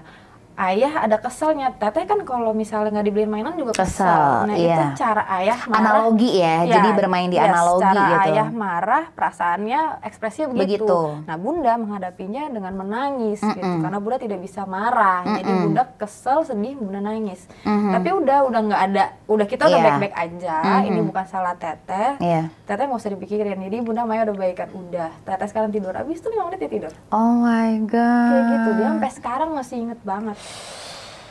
[0.59, 1.71] ayah ada keselnya.
[1.79, 4.03] Teteh kan kalau misalnya nggak dibeliin mainan juga kesel.
[4.03, 4.51] kesel.
[4.51, 4.75] Nah iya.
[4.75, 5.79] itu cara ayah marah.
[5.79, 8.18] Analogi ya, ya jadi bermain di yes, analogi cara gitu.
[8.27, 10.83] ayah marah, perasaannya, ekspresinya begitu.
[10.83, 11.01] begitu.
[11.25, 13.57] Nah bunda menghadapinya dengan menangis mm -mm.
[13.57, 15.23] gitu, karena bunda tidak bisa marah.
[15.23, 15.37] Mm -mm.
[15.38, 17.40] Jadi bunda kesel, sedih, bunda nangis.
[17.62, 17.92] Mm -hmm.
[17.94, 19.87] Tapi udah, udah nggak ada, udah kita udah yeah.
[19.87, 20.57] baik-baik aja.
[20.59, 20.88] Mm -hmm.
[20.90, 22.11] Ini bukan salah teteh.
[22.18, 22.51] Yeah.
[22.66, 23.59] Teteh nggak usah dipikirin.
[23.62, 25.14] Jadi bunda Maya udah baikan, udah.
[25.23, 26.92] Teteh sekarang tidur, abis itu lima menit dia tidur.
[27.14, 28.31] Oh my god.
[28.35, 30.37] Kayak gitu, dia sampai sekarang masih inget banget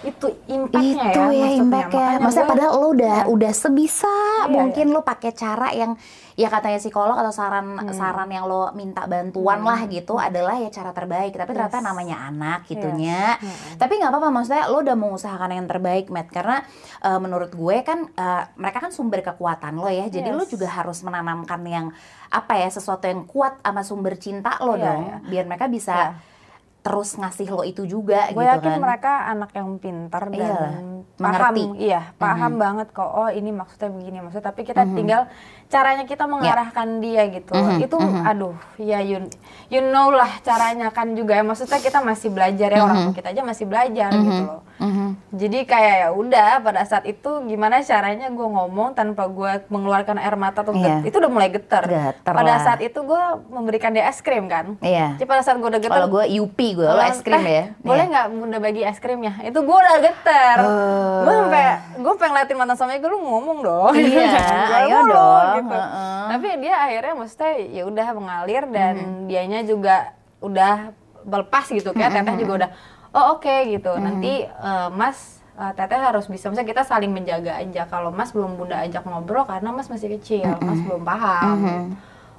[0.05, 3.29] itu impactnya itu ya, ya impactnya maksudnya gue, padahal lo udah ya.
[3.33, 4.93] udah sebisa iya, mungkin iya.
[4.93, 5.97] lo pakai cara yang
[6.37, 7.97] ya katanya psikolog atau saran hmm.
[7.97, 9.67] saran yang lo minta bantuan hmm.
[9.73, 11.57] lah gitu adalah ya cara terbaik tapi yes.
[11.57, 13.49] ternyata namanya anak gitunya yes.
[13.49, 13.77] hmm.
[13.81, 16.61] tapi nggak apa-apa maksudnya lo udah mengusahakan yang terbaik Matt karena
[17.01, 20.37] uh, menurut gue kan uh, mereka kan sumber kekuatan lo ya jadi yes.
[20.37, 21.89] lo juga harus menanamkan yang
[22.29, 25.19] apa ya sesuatu yang kuat sama sumber cinta lo yeah, dong yeah.
[25.25, 26.35] biar mereka bisa yeah
[26.85, 28.79] terus ngasih lo itu juga Gue gitu yakin kan.
[28.79, 30.71] mereka anak yang pintar dan Iyalah,
[31.19, 31.63] paham, mengerti.
[31.83, 32.63] iya paham mm-hmm.
[32.63, 33.11] banget kok.
[33.11, 34.47] Oh ini maksudnya begini maksudnya.
[34.47, 34.95] Tapi kita mm-hmm.
[34.95, 35.21] tinggal
[35.67, 36.31] caranya kita ya.
[36.31, 37.03] mengarahkan yeah.
[37.03, 37.51] dia gitu.
[37.51, 37.85] Mm-hmm.
[37.85, 38.29] Itu mm-hmm.
[38.31, 39.27] aduh, ya you
[39.67, 41.43] you know lah caranya kan juga ya.
[41.43, 42.87] Maksudnya kita masih belajar ya mm-hmm.
[42.87, 44.27] orang tua kita aja masih belajar mm-hmm.
[44.27, 44.61] gitu loh.
[44.77, 45.09] Mm-hmm.
[45.35, 50.35] Jadi kayak ya udah pada saat itu gimana caranya gue ngomong tanpa gue mengeluarkan air
[50.39, 51.03] mata atau yeah.
[51.03, 51.83] itu udah mulai getar.
[51.83, 52.63] getar pada lah.
[52.63, 54.79] saat itu gue memberikan dia es krim kan.
[54.79, 54.95] Iya.
[54.95, 55.09] Yeah.
[55.19, 55.99] Jadi pada saat gue udah getar.
[55.99, 57.75] Kalau gue Yupi gue, lo es krim ya.
[57.83, 58.11] Boleh iya.
[58.15, 58.37] nggak yeah.
[58.39, 59.33] bunda bagi es krimnya?
[59.43, 60.57] Itu gue udah getar.
[60.63, 61.19] Uh.
[61.27, 61.65] Gue sampai
[61.99, 63.93] gue pengen liatin mantan suami gue lu ngomong dong.
[63.97, 64.39] Iya,
[64.87, 65.56] ayo dong.
[65.63, 65.73] Gitu.
[65.73, 66.23] Uh -uh.
[66.35, 69.21] Tapi dia akhirnya maksudnya ya udah mengalir dan hmm.
[69.25, 70.93] dianya juga udah
[71.27, 72.17] berlepas gitu kayak hmm.
[72.23, 72.69] teteh juga udah
[73.17, 73.91] oh oke okay, gitu.
[73.91, 74.03] Hmm.
[74.03, 78.55] Nanti uh, Mas uh, teteh harus bisa misalnya kita saling menjaga aja kalau Mas belum
[78.55, 80.67] bunda ajak ngobrol karena Mas masih kecil, mm -hmm.
[80.69, 81.43] Mas belum paham.
[81.43, 81.83] Mm -hmm.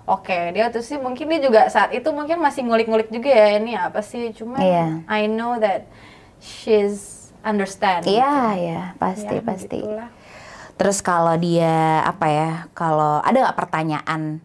[0.09, 3.61] Oke, okay, dia tuh sih mungkin dia juga saat itu mungkin masih ngulik-ngulik juga ya
[3.61, 4.33] ini apa sih.
[4.33, 5.04] Cuma yeah.
[5.04, 5.85] I know that
[6.40, 8.09] she's understand.
[8.09, 8.57] Iya, gitu.
[8.57, 9.81] iya, yeah, pasti ya, pasti.
[9.85, 10.09] Begitulah.
[10.79, 12.51] Terus kalau dia apa ya?
[12.73, 14.38] Kalau ada nggak pertanyaan,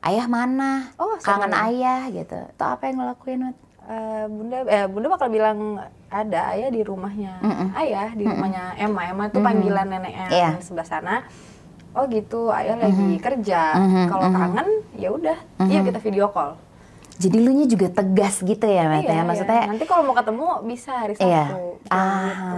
[0.00, 0.90] ayah mana?
[0.96, 2.40] Oh, kangen ayah gitu.
[2.56, 3.52] Atau apa yang ngelakuin?
[3.84, 5.76] Uh, bunda, eh, bunda bakal bilang
[6.08, 7.68] ada ayah di rumahnya, mm -mm.
[7.84, 9.12] ayah di rumahnya Emma.
[9.12, 9.44] Emma itu mm -hmm.
[9.44, 10.52] panggilan nenek yang yeah.
[10.64, 11.28] sebelah sana
[11.94, 13.22] oh gitu ayah lagi mm -hmm.
[13.22, 14.04] kerja mm -hmm.
[14.10, 14.42] kalau mm -hmm.
[14.42, 14.68] kangen
[14.98, 15.70] ya udah mm -hmm.
[15.70, 16.58] iya kita video call
[17.14, 19.70] jadi lu nya juga tegas gitu ya Mata iya, ya maksudnya iya.
[19.70, 21.46] nanti kalau mau ketemu bisa hari iya.
[21.46, 21.94] Sabtu iya.
[21.94, 22.56] ah, gitu.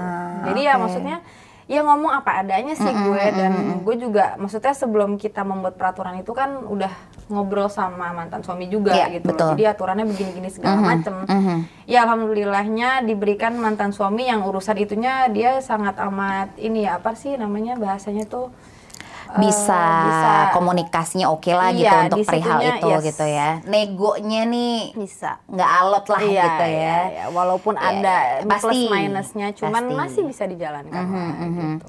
[0.49, 0.73] jadi okay.
[0.73, 1.17] ya maksudnya
[1.67, 3.79] ya ngomong apa adanya sih mm -hmm, gue dan mm -hmm.
[3.83, 6.95] gue juga maksudnya sebelum kita membuat peraturan itu kan udah
[7.27, 9.59] ngobrol sama mantan suami juga yeah, gitu betul.
[9.59, 11.59] jadi aturannya begini-gini segala mm -hmm, macem mm -hmm.
[11.91, 17.35] ya alhamdulillahnya diberikan mantan suami yang urusan itunya dia sangat amat ini ya apa sih
[17.35, 18.55] namanya bahasanya tuh
[19.35, 23.03] bisa, uh, bisa komunikasinya oke okay lah gitu iya, gitu untuk perihal itu yes.
[23.11, 23.51] gitu ya.
[23.67, 26.71] Negonya nih bisa nggak alot lah iya, gitu ya.
[26.71, 27.25] Iya, iya.
[27.35, 28.47] Walaupun iya, ada iya.
[28.47, 29.99] pasti, plus minusnya, cuman pasti.
[29.99, 31.03] masih bisa dijalankan.
[31.03, 31.73] Mm -hmm, mm -hmm.
[31.83, 31.87] gitu.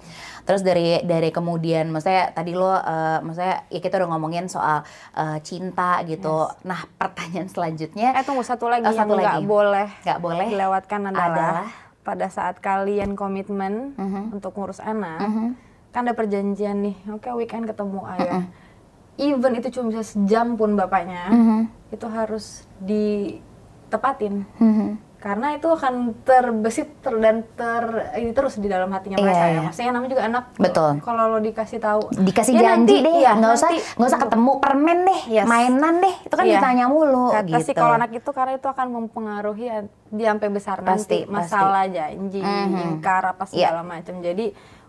[0.47, 4.81] Terus dari dari kemudian, maksudnya tadi lo, uh, maksudnya ya kita udah ngomongin soal
[5.13, 6.47] uh, cinta gitu.
[6.47, 6.65] Yes.
[6.65, 8.15] Nah pertanyaan selanjutnya.
[8.15, 9.87] Eh tunggu satu lagi oh, yang nggak boleh.
[10.07, 10.47] Nggak boleh.
[10.47, 11.67] Dilewatkan adalah, adalah
[12.01, 14.35] pada saat kalian komitmen uh -huh.
[14.35, 15.21] untuk ngurus anak.
[15.21, 19.21] Uh -huh kan ada perjanjian nih oke okay, weekend ketemu ayah mm -hmm.
[19.21, 21.61] even itu cuma bisa sejam pun bapaknya mm -hmm.
[21.95, 24.89] itu harus ditepatin mm -hmm.
[25.17, 27.83] karena itu akan terbesit ter dan ter
[28.21, 29.61] ini terus di dalam hatinya mereka yeah, ya iya.
[29.65, 33.31] maksudnya namanya juga anak betul kalau lo dikasih tahu dikasih ya janji nanti, deh ya,
[33.33, 35.45] nggak usah nggak usah ketemu permen deh yes.
[35.49, 36.61] mainan deh itu kan yeah.
[36.61, 37.65] ditanya mulu kata gitu.
[37.65, 39.65] sih kalau anak itu karena itu akan mempengaruhi
[40.07, 41.95] dia sampai besar pasti, nanti masalah pasti.
[41.97, 42.83] janji mm -hmm.
[42.85, 43.73] ingkar apa iya.
[43.73, 43.89] segala yeah.
[43.89, 44.45] macam jadi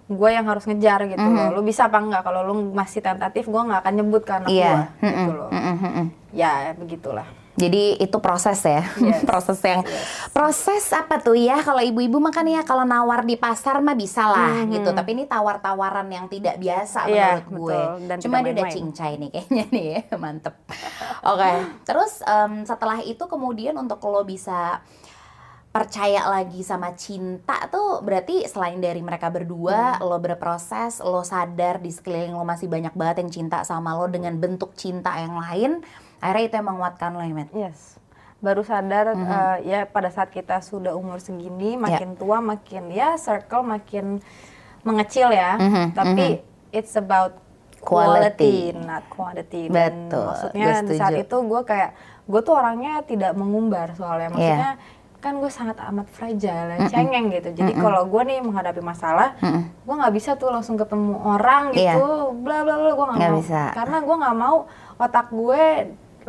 [0.09, 1.53] gue yang harus ngejar gitu mm -hmm.
[1.53, 1.61] loh.
[1.61, 4.89] Lu bisa apa enggak kalau lu masih tentatif, gue nggak akan nyebut ke anak yeah.
[4.99, 5.51] gue gitu loh.
[5.53, 6.05] Mm -hmm.
[6.33, 7.29] Ya begitulah.
[7.59, 9.27] Jadi itu proses ya, yes.
[9.31, 10.31] proses yang yes.
[10.31, 11.59] proses apa tuh ya?
[11.59, 14.79] Kalau ibu-ibu makan ya kalau nawar di pasar mah bisa lah hmm.
[14.79, 14.91] gitu.
[14.95, 17.81] Tapi ini tawar-tawaran yang tidak biasa yeah, menurut gue.
[18.07, 20.55] Dan Cuma dia udah cincai nih kayaknya nih ya, mantep.
[21.27, 21.55] Oke, okay.
[21.83, 24.79] terus um, setelah itu kemudian untuk lo bisa
[25.69, 30.09] percaya lagi sama cinta tuh berarti selain dari mereka berdua hmm.
[30.09, 34.33] lo berproses lo sadar di sekeliling lo masih banyak banget yang cinta sama lo dengan
[34.41, 35.85] bentuk cinta yang lain
[36.25, 38.01] akhirnya itu yang menguatkan lo ya yes
[38.39, 39.35] baru sadar mm -hmm.
[39.35, 41.79] uh, ya pada saat kita sudah umur segini ya.
[41.79, 42.19] makin yeah.
[42.23, 44.23] tua makin ya circle makin
[44.87, 45.87] mengecil ya mm -hmm.
[45.93, 46.79] tapi mm -hmm.
[46.79, 47.35] it's about
[47.83, 51.91] quality, quality not quantity dan Betul, maksudnya di saat itu gue kayak
[52.31, 56.91] gue tuh orangnya tidak mengumbar soalnya maksudnya yeah kan gue sangat amat fragile, mm -mm.
[56.95, 57.51] cengeng gitu.
[57.51, 57.85] Jadi mm -mm.
[57.85, 59.63] kalau gue nih menghadapi masalah, mm -mm.
[59.83, 61.99] gue nggak bisa tuh langsung ketemu orang iya.
[61.99, 62.39] gitu, yeah.
[62.39, 62.91] bla bla bla.
[62.95, 63.63] Gue nggak mau, bisa.
[63.75, 64.57] karena gue nggak mau
[64.99, 65.65] otak gue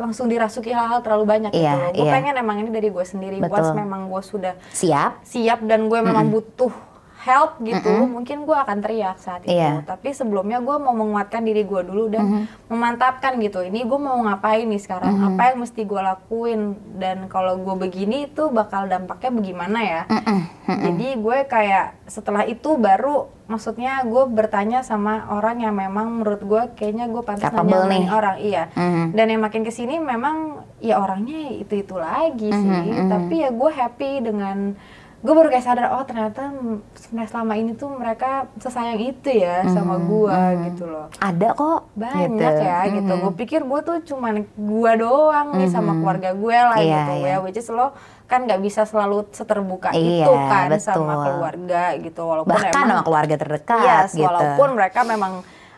[0.00, 2.02] langsung dirasuki hal-hal terlalu banyak yeah, gitu.
[2.02, 2.14] Gue yeah.
[2.18, 3.38] pengen emang ini dari gue sendiri.
[3.38, 6.42] Buat memang gue sudah siap, siap dan gue memang mm -mm.
[6.42, 6.89] butuh
[7.20, 8.10] help gitu, mm -hmm.
[8.16, 9.52] mungkin gue akan teriak saat itu.
[9.52, 9.84] Yeah.
[9.84, 12.44] Tapi sebelumnya gue mau menguatkan diri gue dulu dan mm -hmm.
[12.72, 13.60] memantapkan gitu.
[13.60, 15.12] Ini gue mau ngapain nih sekarang?
[15.12, 15.28] Mm -hmm.
[15.36, 16.60] Apa yang mesti gue lakuin?
[16.96, 20.02] Dan kalau gue begini itu bakal dampaknya bagaimana ya?
[20.08, 20.78] Mm -hmm.
[20.80, 26.62] Jadi gue kayak setelah itu baru, maksudnya gue bertanya sama orang yang memang menurut gue
[26.72, 28.04] kayaknya gue pantas nanya nih.
[28.08, 28.36] orang.
[28.40, 28.62] Iya.
[28.72, 29.06] Mm -hmm.
[29.12, 32.64] Dan yang makin ke sini memang ya orangnya itu itu lagi sih.
[32.64, 33.08] Mm -hmm.
[33.12, 34.72] Tapi ya gue happy dengan
[35.20, 36.48] gue baru kayak sadar oh ternyata
[36.96, 39.76] sebenarnya selama ini tuh mereka sesayang itu ya mm-hmm.
[39.76, 40.64] sama gue mm-hmm.
[40.72, 42.64] gitu loh ada kok banyak gitu.
[42.64, 42.96] ya mm-hmm.
[42.96, 45.60] gitu gue pikir gue tuh cuman gue doang mm-hmm.
[45.60, 47.36] nih sama keluarga gue lah yeah, gitu yeah.
[47.36, 47.92] ya which is lo
[48.24, 50.88] kan nggak bisa selalu seterbuka iya, itu kan betul.
[50.88, 54.24] sama keluarga gitu walaupun bahkan emang, sama keluarga terdekat yes, gitu.
[54.24, 55.32] walaupun mereka memang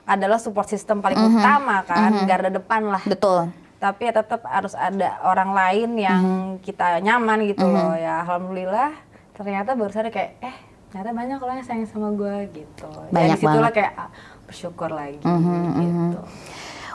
[0.06, 1.42] adalah support system paling mm-hmm.
[1.42, 2.28] utama kan mm-hmm.
[2.30, 3.50] garda depan lah betul
[3.82, 6.62] tapi ya tetap harus ada orang lain yang mm-hmm.
[6.62, 7.82] kita nyaman gitu mm-hmm.
[7.82, 10.56] loh ya alhamdulillah ternyata baru sadar kayak eh
[10.92, 12.88] ternyata banyak orang yang sayang sama gue gitu.
[13.08, 13.72] Banyak Dan banget.
[13.80, 14.10] kayak ah,
[14.44, 16.20] bersyukur lagi mm -hmm, gitu.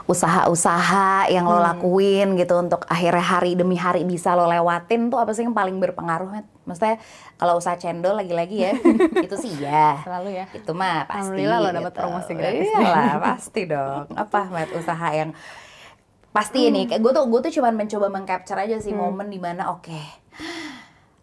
[0.08, 1.68] Usaha-usaha yang lo hmm.
[1.68, 5.76] lakuin gitu untuk akhirnya hari demi hari bisa lo lewatin tuh apa sih yang paling
[5.76, 6.32] berpengaruh
[6.64, 6.96] Maksudnya
[7.36, 8.72] kalau usaha cendol lagi-lagi ya
[9.26, 10.46] itu sih ya selalu ya.
[10.56, 12.00] Itu mah pasti Alhamdulillah lo dapat gitu.
[12.00, 14.04] promosi gratis lah pasti dong.
[14.16, 15.36] Apa mat usaha yang
[16.32, 16.68] pasti hmm.
[16.70, 19.00] ini gue tuh gue tuh cuma mencoba mengcapture aja sih hmm.
[19.00, 20.06] momen di mana oke okay,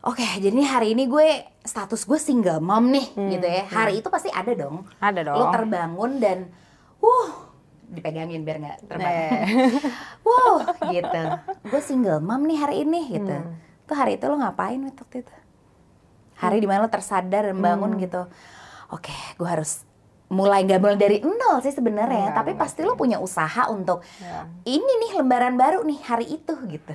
[0.06, 3.66] Oke, okay, jadi hari ini gue status gue single mom nih, hmm, gitu ya.
[3.66, 4.02] Hari hmm.
[4.06, 4.86] itu pasti ada dong.
[5.02, 5.34] Ada dong.
[5.34, 6.46] Lo terbangun dan,
[7.02, 7.50] wuh,
[7.90, 9.50] dipegangin biar nggak terbang.
[10.30, 10.62] wuh,
[10.94, 11.22] gitu.
[11.74, 13.34] Gue single mom nih hari ini, gitu.
[13.34, 13.58] Hmm.
[13.90, 15.36] Tuh hari itu lo ngapain waktu itu?
[16.38, 16.64] Hari hmm.
[16.64, 18.02] di mana lo tersadar dan bangun hmm.
[18.06, 18.30] gitu.
[18.94, 19.90] Oke, okay, gue harus
[20.30, 24.46] mulai gak mulai dari nol sih sebenarnya, tapi pasti lo punya usaha untuk ya.
[24.70, 26.94] ini nih lembaran baru nih hari itu gitu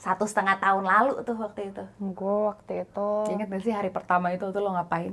[0.00, 1.84] satu setengah tahun lalu tuh waktu itu.
[2.16, 3.08] Gue waktu itu.
[3.36, 5.12] Ingat gak sih hari pertama itu tuh lo ngapain?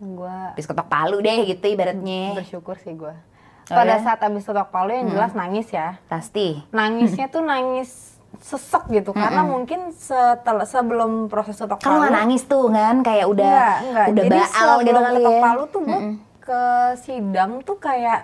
[0.00, 0.36] Gue.
[0.56, 2.32] Habis ketok palu deh gitu ibaratnya.
[2.32, 3.12] Bersyukur sih gue.
[3.12, 4.00] Oh Pada ya?
[4.00, 5.14] saat habis ketok palu yang hmm.
[5.20, 6.00] jelas nangis ya.
[6.08, 6.64] Pasti.
[6.72, 9.22] Nangisnya tuh nangis sesek gitu mm -mm.
[9.24, 14.06] karena mungkin setelah sebelum proses ketok palu kan nangis tuh kan kayak udah enggak, enggak.
[14.12, 15.40] udah Jadi baal gitu kali ketok ya.
[15.40, 16.14] palu tuh gue mm -mm.
[16.44, 16.62] ke
[17.00, 18.20] sidang tuh kayak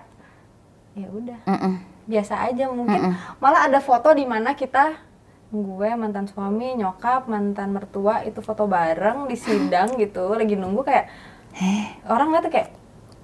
[0.92, 1.74] ya udah mm -mm.
[2.04, 3.40] biasa aja mungkin mm -mm.
[3.40, 5.00] malah ada foto di mana kita
[5.52, 11.12] gue mantan suami nyokap mantan mertua itu foto bareng di sidang gitu lagi nunggu kayak
[11.60, 12.00] eh.
[12.08, 12.68] orang tuh kayak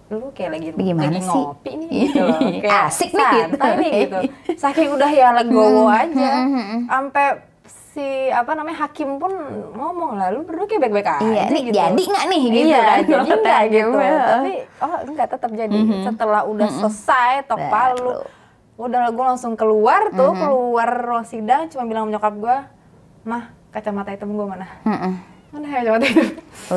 [0.08, 1.28] lu kayak lagi Gimana lagi sih?
[1.28, 2.24] ngopi nih gitu
[2.64, 3.56] kayak asik nih gitu.
[3.60, 4.18] nih gitu
[4.62, 7.26] saking udah ya legowo hmm, aja hmm, hmm, sampai
[7.68, 9.32] si apa namanya hakim pun
[9.76, 11.76] ngomong lah lu berdua kayak baik-baik aja iya, gitu.
[11.76, 15.84] jadi nggak nih gitu iya, kan jadi nggak gitu tapi oh enggak tetap jadi mm
[15.88, 16.02] -hmm.
[16.08, 16.82] setelah udah mm -hmm.
[16.88, 18.12] selesai tok palu
[18.78, 20.42] udah gue langsung keluar tuh mm -hmm.
[20.46, 22.56] keluar ruang sidang cuma bilang nyokap gue
[23.26, 24.66] mah kacamata hitam gue mana?
[24.86, 25.14] Mm -hmm
[25.48, 25.98] mana ya coba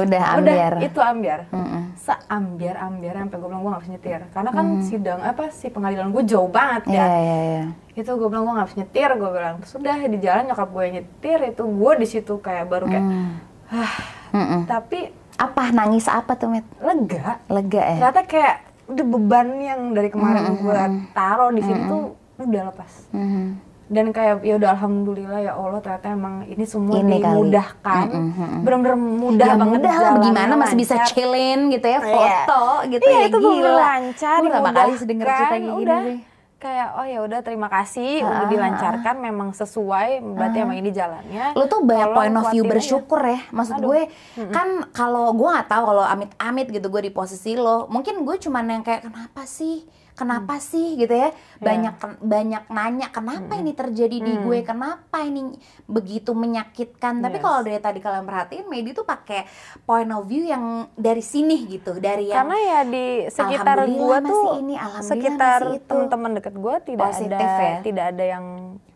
[0.08, 0.72] udah ambiar.
[0.80, 1.40] udah itu ambiar.
[1.52, 1.84] Mm -mm.
[2.00, 4.22] seambiar ambiar sampai gue bilang gue gak bisa nyetir.
[4.32, 4.84] Karena kan mm.
[4.88, 7.04] sidang apa si pengadilan gue jauh banget ya.
[7.04, 7.68] Yeah, yeah, yeah.
[8.00, 9.56] itu gue bilang gue gak bisa nyetir gue bilang.
[9.68, 13.32] Sudah di jalan nyokap gue nyetir itu gue di situ kayak baru kayak mm.
[13.76, 13.94] ah
[14.32, 14.62] mm -mm.
[14.72, 15.00] tapi
[15.36, 15.64] apa?
[15.74, 17.44] Nangis apa tuh met lega.
[17.52, 17.98] Lega ya?
[18.00, 18.56] Ternyata kayak
[18.92, 20.64] udah beban yang dari kemarin mm -hmm.
[20.68, 20.84] gue
[21.16, 21.92] taruh di sini mm -hmm.
[21.92, 22.04] tuh
[22.44, 27.04] udah lepas mm -hmm dan kayak ya udah alhamdulillah ya Allah ternyata emang ini semua
[27.04, 28.60] ini dimudahkan mm -hmm.
[28.64, 32.08] benar-benar mudah ya, banget mudah lah gimana masih bisa chillin gitu ya iya.
[32.08, 32.88] foto yeah.
[32.88, 36.02] gitu iya, ya itu gila lancar pertama kali denger cerita kayak udah.
[36.08, 36.31] gini
[36.62, 40.94] kayak oh ya udah terima kasih uh, udah dilancarkan memang sesuai berarti uh, emang ini
[40.94, 41.58] jalannya.
[41.58, 43.42] Lu tuh banyak point of view bersyukur ya.
[43.50, 43.86] Maksud Aduh.
[43.90, 44.02] gue
[44.38, 44.54] hmm.
[44.54, 48.78] kan kalau gue nggak tahu kalau amit-amit gitu gue di posisi lo mungkin gue cuman
[48.78, 49.82] yang kayak kenapa sih
[50.16, 50.64] kenapa hmm.
[50.64, 51.60] sih gitu ya iya.
[51.60, 52.16] banyak yeah.
[52.22, 53.62] banyak nanya kenapa hmm.
[53.64, 54.26] ini terjadi hmm.
[54.26, 55.42] di gue kenapa ini
[55.88, 57.44] begitu menyakitkan tapi yes.
[57.44, 59.48] kalau dari tadi kalian perhatiin Medi tuh pakai
[59.88, 64.44] point of view yang dari sini gitu dari yang karena ya di sekitar gue tuh
[64.60, 67.78] ini, sekitar teman-teman deket gue tidak Positif ada ya?
[67.82, 68.46] tidak ada yang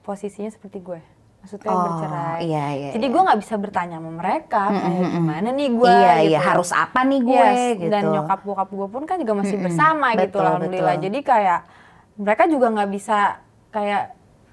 [0.06, 1.14] posisinya seperti gue
[1.45, 2.39] maksudnya oh, bercerai.
[2.41, 3.13] Iya, iya, Jadi iya.
[3.13, 4.81] gue nggak bisa bertanya sama mereka mm -hmm.
[4.81, 5.93] kayak gimana nih gue.
[5.93, 6.29] Iya, gitu.
[6.34, 7.77] iya harus apa nih gue yes.
[7.77, 7.91] gitu.
[7.93, 9.65] Dan nyokap bokap gue pun kan juga masih mm -hmm.
[9.69, 10.95] bersama betul, gitu alhamdulillah.
[10.97, 11.05] Betul.
[11.05, 11.60] Jadi kayak
[12.17, 13.17] mereka juga nggak bisa
[13.69, 14.03] kayak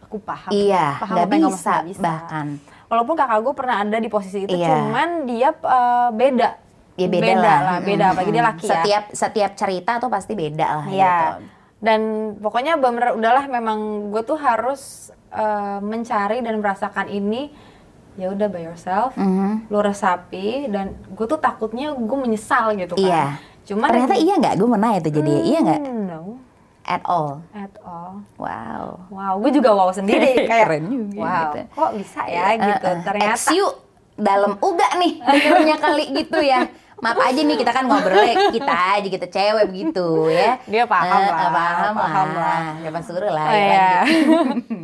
[0.04, 0.50] aku paham.
[0.52, 2.46] Iya, paham gak bisa, gak bisa bahkan.
[2.92, 4.68] Walaupun kakak gue pernah ada di posisi itu, iya.
[4.68, 6.50] cuman dia uh, beda.
[7.00, 7.60] Ya beda, beda lah.
[7.64, 9.16] lah, beda apalagi dia laki setiap, ya.
[9.16, 11.00] Setiap cerita tuh pasti beda lah ya.
[11.00, 11.28] gitu.
[11.80, 12.00] Dan
[12.36, 17.50] pokoknya bener udahlah memang gue tuh harus uh, mencari dan merasakan ini
[18.20, 19.52] ya udah by yourself, mm -hmm.
[19.72, 23.08] lu resapi dan gue tuh takutnya gue menyesal gitu kan.
[23.08, 23.24] Iya.
[23.64, 24.54] Cuma ternyata iya nggak?
[24.60, 25.80] Gue mau nanya tuh jadi hmm, iya nggak?
[26.12, 26.22] No.
[26.82, 27.40] At all.
[27.54, 28.26] At all.
[28.36, 29.06] Wow.
[29.08, 31.22] Wow, gue juga wow sendiri kayak keren juga.
[31.22, 31.60] Wow, gitu.
[31.72, 32.88] kok bisa ya gitu.
[32.90, 33.04] Uh, uh.
[33.06, 33.38] Ternyata.
[33.38, 33.66] XU
[34.12, 36.68] dalam uga nih dengernya kali gitu ya
[37.02, 38.22] maaf aja nih kita kan ngobrol
[38.54, 40.62] kita aja kita cewek begitu ya.
[40.70, 43.90] Dia paham uh, lah paham, paham lah, siapa suruh lah oh, ya iya.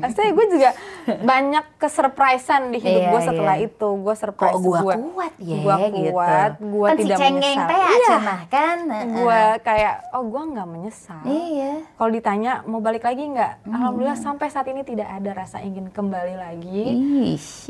[0.02, 0.70] Astaga gue juga
[1.06, 3.70] banyak kesurprisean di hidup iya, gue setelah iya.
[3.70, 3.88] itu.
[4.02, 6.10] Gue surprise Kok gue kuat ya gue gitu.
[6.10, 7.94] kuat gue kan tidak si cengeng menyesal.
[7.94, 8.36] iya.
[8.50, 8.78] kan?
[9.14, 11.22] Gue kayak oh gue nggak menyesal.
[11.22, 11.72] Iya.
[11.94, 13.52] Kalau ditanya mau balik lagi nggak?
[13.62, 13.74] Hmm.
[13.78, 16.82] alhamdulillah sampai saat ini tidak ada rasa ingin kembali lagi.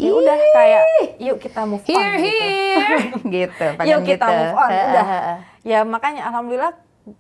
[0.01, 0.83] Ya udah kayak
[1.21, 2.49] yuk kita move on here, gitu.
[2.49, 3.01] here.
[3.45, 4.38] gitu yuk kita gitu.
[4.39, 5.07] Move on udah
[5.67, 6.73] ya makanya alhamdulillah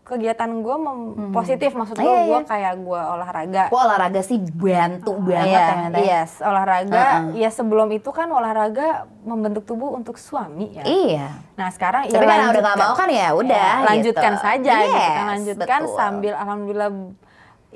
[0.04, 1.32] kegiatan gue hmm.
[1.32, 2.48] positif maksud gue iya, gue iya.
[2.48, 7.24] kayak gue olahraga gue olahraga sih bantu uh, banget iya, ya yes olahraga uh -uh.
[7.36, 12.28] ya sebelum itu kan olahraga membentuk tubuh untuk suami ya iya nah sekarang tapi ya
[12.28, 14.44] karena udah gak mau kan ya udah ya, lanjutkan gitu.
[14.44, 15.96] saja yes, gitu kan lanjutkan betul.
[15.96, 16.90] sambil alhamdulillah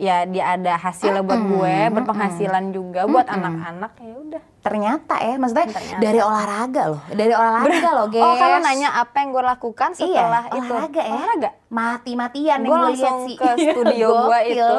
[0.03, 4.43] ya dia ada hasilnya buat gue berpenghasilan juga buat anak-anak ya udah.
[4.63, 6.03] Ternyata ya maksudnya ternyata.
[6.03, 9.99] dari olahraga loh dari olahraga loh guys oh kalau nanya apa yang gue lakukan iya,
[10.03, 10.73] setelah iya, itu?
[10.75, 11.15] olahraga ya.
[11.15, 11.51] Olahraga?
[11.71, 14.79] Mati-matian gue langsung ke studio gue itu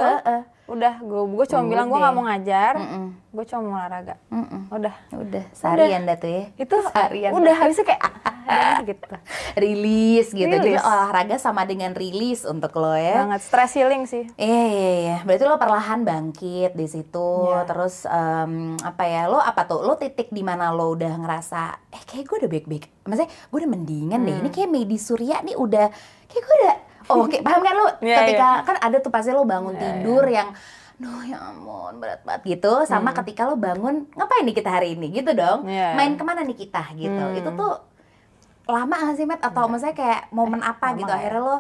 [0.64, 3.06] udah gue gue cuma bilang gue nggak mau ngajar mm -mm.
[3.36, 4.16] gue cuma mau olahraga.
[4.32, 4.62] Mm -mm.
[4.72, 5.44] udah udah.
[5.52, 6.44] seharian dah tuh ya?
[6.56, 7.32] Itu seharian.
[7.36, 8.02] udah habisnya kayak
[8.48, 9.08] ah, gitu.
[9.60, 10.48] Rilis gitu.
[10.48, 10.64] Rilis.
[10.64, 13.28] jadi olahraga sama dengan rilis untuk lo ya?
[13.28, 14.24] Banget stress healing sih.
[14.40, 15.18] Iya iya iya.
[15.28, 17.68] Berarti lo perlahan bangkit di situ yeah.
[17.68, 22.04] terus um, apa ya lo apa tuh lo titik di mana lo udah ngerasa eh
[22.08, 24.28] kayak gue udah baik baik maksudnya gue udah mendingan hmm.
[24.28, 25.88] deh ini kayak Medi Surya nih udah
[26.32, 26.76] kayak gue udah
[27.12, 27.40] Oh, oke, okay.
[27.44, 27.88] paham kan lu?
[28.00, 28.64] Yeah, ketika yeah.
[28.64, 30.36] kan ada tuh pasti lo bangun yeah, tidur yeah.
[30.40, 30.50] yang
[30.94, 33.18] Duh ya ampun berat banget gitu sama hmm.
[33.24, 35.98] ketika lo bangun ngapain nih kita hari ini gitu dong yeah.
[35.98, 37.40] main ke mana nih kita gitu hmm.
[37.42, 37.74] itu tuh
[38.70, 39.72] lama gak sih Matt atau yeah.
[39.74, 41.18] maksudnya kayak momen eh, apa gitu ya.
[41.18, 41.60] akhirnya lo uh,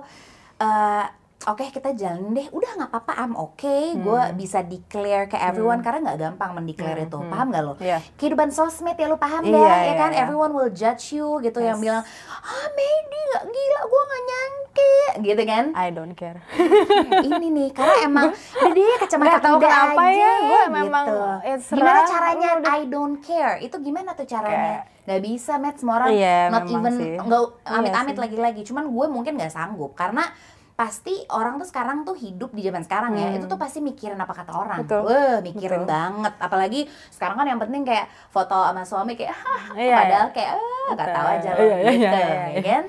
[1.43, 4.03] oke okay, kita jalan deh udah nggak apa-apa I'm okay hmm.
[4.03, 5.85] gue bisa declare ke everyone hmm.
[5.85, 7.07] karena nggak gampang mendeclare hmm.
[7.11, 7.31] itu hmm.
[7.31, 7.99] paham gak lo yeah.
[8.15, 10.21] kehidupan sosmed ya lo paham yeah, gak yeah, ya kan yeah.
[10.23, 11.67] everyone will judge you gitu yes.
[11.75, 12.03] yang bilang
[12.43, 16.39] ah Medi gak gila gue nggak nyangke gitu kan I don't care
[17.27, 18.29] ini nih karena emang
[18.71, 21.05] dia kacamata tahu apa aja ya gue memang
[21.43, 21.75] gitu.
[21.75, 24.91] gimana caranya I don't care itu gimana tuh caranya okay.
[25.03, 25.83] Gak bisa, Matt.
[25.83, 28.61] Semua orang yeah, not even nggak amit-amit iya lagi-lagi.
[28.63, 30.31] Cuman gue mungkin gak sanggup karena
[30.73, 33.37] pasti orang tuh sekarang tuh hidup di zaman sekarang ya hmm.
[33.37, 35.05] itu tuh pasti mikirin apa kata orang, Betul.
[35.05, 35.93] wah mikirin Betul.
[35.93, 36.81] banget, apalagi
[37.13, 39.37] sekarang kan yang penting kayak foto sama suami kayak,
[39.77, 40.33] iya, padahal iya.
[40.33, 42.61] kayak, ah tahu aja loh, iya, iya, gitu, iya, iya, iya.
[42.65, 42.85] kan?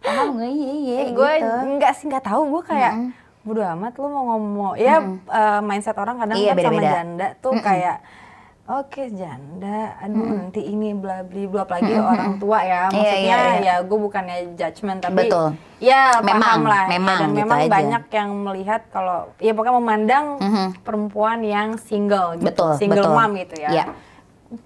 [0.00, 1.56] Paham gue, iya, iya, eh, gue gitu.
[1.76, 3.44] nggak sih nggak tahu gue kayak, mm -hmm.
[3.44, 5.16] bodo amat lu mau ngomong, ya mm -hmm.
[5.28, 6.80] uh, mindset orang kadang iya, kan beda -beda.
[6.80, 7.68] sama janda tuh mm -hmm.
[7.68, 7.96] kayak
[8.66, 10.36] oke okay, janda aduh hmm.
[10.42, 12.10] nanti ini bla bla bla apalagi hmm.
[12.10, 13.78] orang tua ya iya, maksudnya yeah, yeah, yeah.
[13.78, 15.46] ya gue bukannya judgement tapi Betul.
[15.78, 17.70] ya memang, paham lah memang, dan gitu memang aja.
[17.70, 20.68] banyak yang melihat kalau ya pokoknya memandang hmm.
[20.82, 23.14] perempuan yang single gitu betul, single betul.
[23.14, 23.86] mom gitu ya yeah.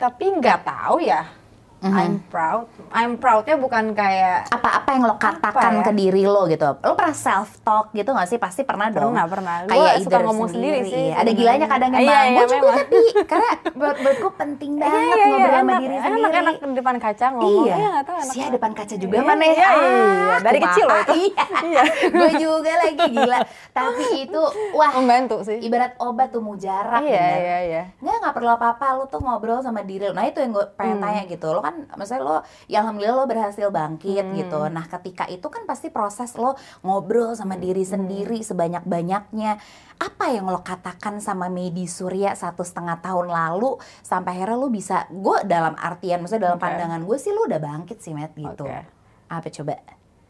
[0.01, 1.40] tapi nggak tahu ya
[1.81, 1.97] Mm-hmm.
[1.97, 2.69] I'm proud.
[2.93, 5.85] I'm proudnya bukan kayak apa-apa yang lo katakan ya?
[5.89, 6.77] ke diri lo gitu.
[6.85, 8.37] Lo pernah self talk gitu gak sih?
[8.37, 9.17] Pasti pernah dong.
[9.17, 9.57] Pernah pernah.
[9.65, 11.07] Kayak gua suka ngomong sendiri, sendiri sih.
[11.17, 12.05] Ada gilanya kadang emang.
[12.05, 15.57] Iya, iya, gue juga tapi karena buat buat gue penting iya, banget iya, iya, ngobrol
[15.57, 16.21] sama diri enak, sendiri.
[16.21, 17.65] Enak enak depan kaca ngomong.
[17.65, 17.75] Iya.
[17.81, 18.35] Iya tahu enak.
[18.51, 19.55] Depan kaca juga iya, mana ya?
[19.57, 20.37] Iya, iya, iya.
[20.45, 21.15] Dari kecil loh itu.
[21.17, 21.83] Iya.
[22.21, 23.39] gue juga lagi gila.
[23.73, 24.43] Tapi itu
[24.77, 25.59] wah membantu sih.
[25.65, 27.01] Ibarat obat tuh mujarab.
[27.01, 27.83] Iya iya iya.
[28.05, 28.87] Nggak nggak perlu apa-apa.
[29.01, 30.13] Lo tuh ngobrol sama diri lo.
[30.13, 31.49] Nah itu yang gue pengen tanya gitu.
[31.57, 34.37] Lo kan maksudnya lo ya alhamdulillah lo berhasil bangkit hmm.
[34.43, 34.61] gitu.
[34.67, 37.93] Nah ketika itu kan pasti proses lo ngobrol sama diri hmm.
[37.95, 39.63] sendiri sebanyak banyaknya.
[40.01, 45.05] Apa yang lo katakan sama Medi Surya satu setengah tahun lalu sampai akhirnya lo bisa,
[45.13, 46.73] gue dalam artian, maksudnya dalam okay.
[46.73, 48.65] pandangan gue sih lo udah bangkit sih Matt gitu.
[48.65, 48.89] Okay.
[49.29, 49.77] Apa coba?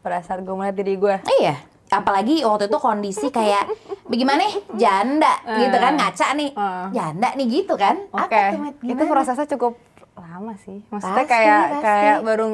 [0.03, 1.15] Pada saat gue melihat diri gue.
[1.39, 1.55] Iya.
[1.87, 3.67] Apalagi waktu itu kondisi kayak
[4.07, 6.87] bagaimana nih janda uh, gitu kan ngaca nih uh.
[6.91, 7.95] janda nih gitu kan.
[8.11, 8.31] Oke.
[8.31, 8.91] Okay.
[8.91, 9.79] Itu prosesnya cukup
[10.19, 10.83] lama sih.
[10.91, 11.83] Maksudnya pasti, kayak pasti.
[11.85, 12.45] kayak baru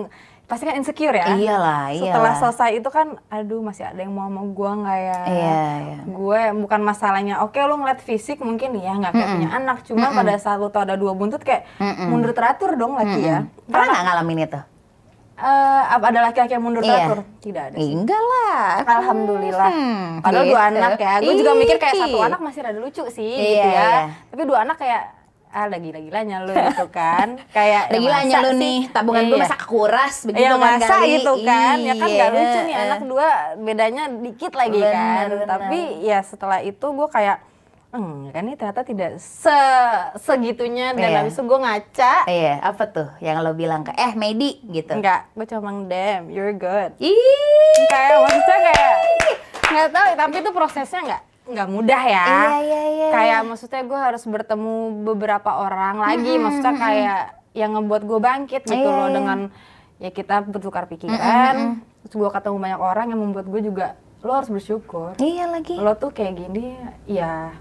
[0.48, 1.36] pasti kan insecure ya.
[1.36, 2.08] Iyalah, iyalah.
[2.08, 5.20] Setelah selesai itu kan, aduh masih ada yang mau sama gue nggak ya?
[5.28, 5.98] Iya, iya.
[6.08, 9.44] Gue bukan masalahnya, oke okay, lo ngeliat fisik mungkin ya nggak kayak mm -mm.
[9.44, 10.20] punya anak, cuma mm -mm.
[10.24, 12.08] pada saat lo tau ada dua buntut kayak mm -mm.
[12.08, 13.32] mundur teratur dong lagi mm -mm.
[13.36, 13.40] ya.
[13.68, 14.62] Pernah nggak ngalamin itu?
[15.38, 16.90] Uh, ada laki-laki yang mundur iya.
[16.98, 17.20] teratur?
[17.44, 17.94] Tidak ada sih.
[17.94, 18.66] Enggak lah.
[18.90, 19.70] Alhamdulillah.
[19.70, 20.54] Hmm, Padahal gitu.
[20.58, 21.14] dua anak ya.
[21.22, 23.78] Gue juga mikir kayak satu anak masih rada lucu sih iya, gitu ya.
[23.78, 24.02] Iya.
[24.34, 25.17] Tapi dua anak kayak
[25.52, 29.32] ah lagi gila-gilanya lu gitu kan kayak lagi gilanya lu nih tabungan iya.
[29.32, 31.12] gue masa kuras begitu ya, kan masa kali.
[31.18, 35.48] gitu kan ya kan gak lucu nih anak dua bedanya dikit lagi bener, kan bener.
[35.48, 37.40] tapi ya setelah itu gue kayak
[37.88, 39.58] Hmm, kan ini ternyata tidak se
[40.20, 41.18] segitunya dan iya.
[41.24, 42.28] habis itu gue ngaca.
[42.28, 44.92] Iya, apa tuh yang lo bilang ke eh Medi gitu?
[44.92, 46.92] Enggak, gue cuma damn, you're good.
[47.00, 48.98] Ih, kayak maksudnya kayak
[49.72, 52.26] nggak tahu, tapi itu prosesnya nggak nggak mudah ya.
[52.28, 53.10] Iya, iya, iya.
[53.12, 53.48] Kayak iya.
[53.48, 54.76] maksudnya gue harus bertemu
[55.08, 56.44] beberapa orang lagi, mm -hmm.
[56.44, 57.22] maksudnya kayak
[57.58, 59.16] yang ngebuat gue bangkit gitu iya, loh iya.
[59.16, 59.40] dengan
[59.98, 61.16] ya kita bertukar pikiran.
[61.18, 62.06] Mm -hmm.
[62.06, 63.88] Terus gue ketemu banyak orang yang membuat gue juga
[64.22, 65.16] lo harus bersyukur.
[65.18, 65.80] Iya lagi.
[65.80, 66.76] Lo tuh kayak gini,
[67.08, 67.56] ya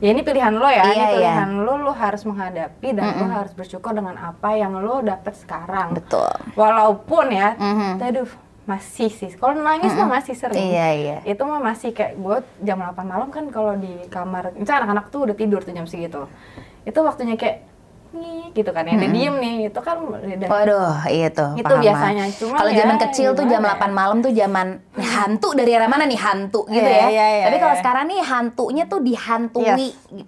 [0.00, 1.60] ya ini pilihan lo ya, iya, ini pilihan iya.
[1.60, 3.20] lo, lo harus menghadapi dan mm -hmm.
[3.20, 5.92] lo harus bersyukur dengan apa yang lo dapet sekarang.
[5.92, 6.32] Betul.
[6.56, 7.92] Walaupun ya, mm -hmm.
[8.00, 8.30] aduh
[8.70, 9.30] masih sih.
[9.34, 10.06] Kalau nangis mm -hmm.
[10.06, 10.70] mah masih sering.
[10.70, 11.16] Iya iya.
[11.26, 14.54] Itu mah masih kayak gue jam 8 malam kan kalau di kamar.
[14.54, 16.30] Misalnya anak-anak tuh udah tidur tuh jam segitu.
[16.86, 17.66] Itu waktunya kayak
[18.10, 18.94] nih gitu kan ya.
[18.94, 19.14] Mm -hmm.
[19.14, 19.56] diem nih.
[19.74, 22.24] Itu kan udah waduh iya tuh itu paham biasanya.
[22.38, 23.86] Cuma kalau ya, zaman kecil tuh jam 8 ya?
[23.90, 26.20] malam tuh zaman hantu dari arah mana nih?
[26.20, 27.08] Hantu gitu yeah, ya.
[27.10, 27.82] yeah, yeah, tapi kalau yeah.
[27.82, 29.78] sekarang nih hantunya tuh dihantui yes.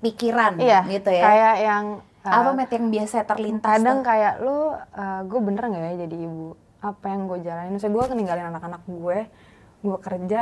[0.03, 1.23] pikiran yeah, gitu ya.
[1.23, 1.85] kayak yang
[2.27, 4.07] uh, apa met yang biasa terlintas kadang tuh?
[4.07, 7.73] kayak lu uh, gue bener nggak ya jadi ibu apa yang gue jalanin.
[7.79, 9.19] Misalnya gue ninggalin anak-anak gue
[9.83, 10.41] gue kerja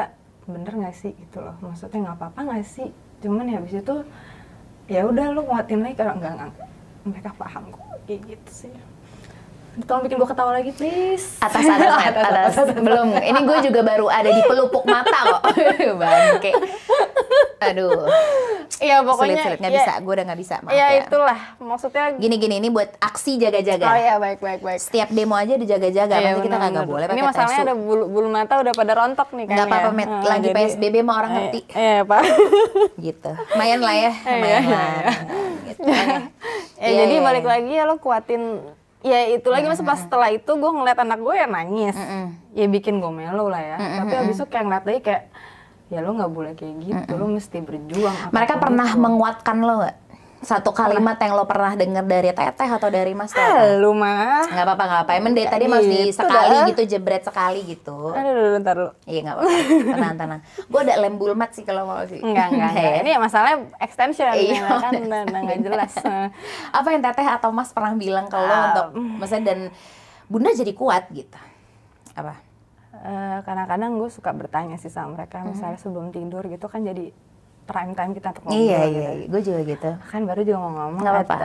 [0.49, 1.55] bener gak sih gitu loh.
[1.61, 2.89] Maksudnya nggak apa-apa gak sih?
[3.21, 3.97] Cuman ya habis itu
[4.91, 6.51] ya udah lu nguatin lagi kalau enggak
[7.05, 7.85] mereka paham kok.
[8.09, 8.73] Kayak gitu sih
[9.87, 11.39] Tolong bikin gue ketawa lagi please.
[11.39, 13.15] Atas atas atas, atas, atas, Belum.
[13.15, 15.43] Ini gue juga baru ada di pelupuk mata kok.
[16.01, 16.53] Bangke.
[17.61, 18.09] Aduh.
[18.81, 19.59] Iya pokoknya sulit, sulit.
[19.61, 20.55] Nggak ya, bisa, gue udah gak bisa.
[20.65, 21.01] Maaf ya, ya.
[21.05, 21.39] itulah.
[21.61, 23.85] Maksudnya Gini-gini ini buat aksi jaga-jaga.
[23.85, 24.81] Oh iya baik baik baik.
[24.81, 26.15] Setiap demo aja dijaga-jaga.
[26.17, 29.45] Ya, Nanti kita kagak boleh Ini masalahnya ada bulu, bulu mata udah pada rontok nih
[29.53, 31.61] kan Gak apa-apa Met, hmm, lagi jadi, PSBB mau orang ngerti.
[31.81, 32.23] Iya Pak.
[32.97, 34.13] Gitu, lumayan lah ya.
[34.25, 34.89] Lumayan iya, lah.
[34.89, 35.13] Iya.
[35.69, 35.83] gitu.
[36.81, 38.65] Ya jadi balik lagi ya lo kuatin
[39.01, 42.25] ya itu lagi masa pas setelah itu gue ngeliat anak gue ya nangis mm -hmm.
[42.53, 43.99] ya bikin gue melo lah ya mm -hmm.
[44.05, 45.23] tapi abis itu kayak ngeliat lagi kayak
[45.91, 47.21] ya lo nggak boleh kayak gitu mm -hmm.
[47.21, 49.01] lo mesti berjuang mereka pernah itu.
[49.01, 49.97] menguatkan lo gak
[50.41, 53.77] satu kalimat yang lo pernah denger dari teteh atau dari mas teteh?
[53.77, 56.67] Lu mah nggak apa-apa nggak apa emang dari tadi gitu masih sekali dah.
[56.73, 58.17] gitu jebret sekali gitu.
[58.17, 58.91] Aduh, aduh ntar lu.
[59.05, 59.53] Iya nggak apa-apa.
[59.93, 60.41] Tenang tenang.
[60.65, 62.25] Gue ada lem bulmat sih kalau mau sih.
[62.25, 63.01] Enggak enggak, enggak.
[63.05, 64.33] ini ya masalahnya extension.
[64.33, 64.93] Iya kan
[65.29, 65.93] nggak jelas.
[66.79, 68.87] Apa yang teteh atau mas pernah bilang ke lo uh, untuk
[69.21, 69.61] maksudnya dan
[70.25, 71.37] bunda jadi kuat gitu?
[72.17, 72.41] Apa?
[73.01, 75.85] Uh, kadang-kadang gue suka bertanya sih sama mereka, misalnya mm -hmm.
[75.85, 77.13] sebelum tidur gitu kan jadi
[77.69, 78.61] prime time kita untuk ngobrol.
[78.61, 79.31] Iya iya, gitu.
[79.31, 79.91] gue juga gitu.
[80.11, 81.03] Kan baru juga mau ngomong.
[81.03, 81.37] Gak apa-apa.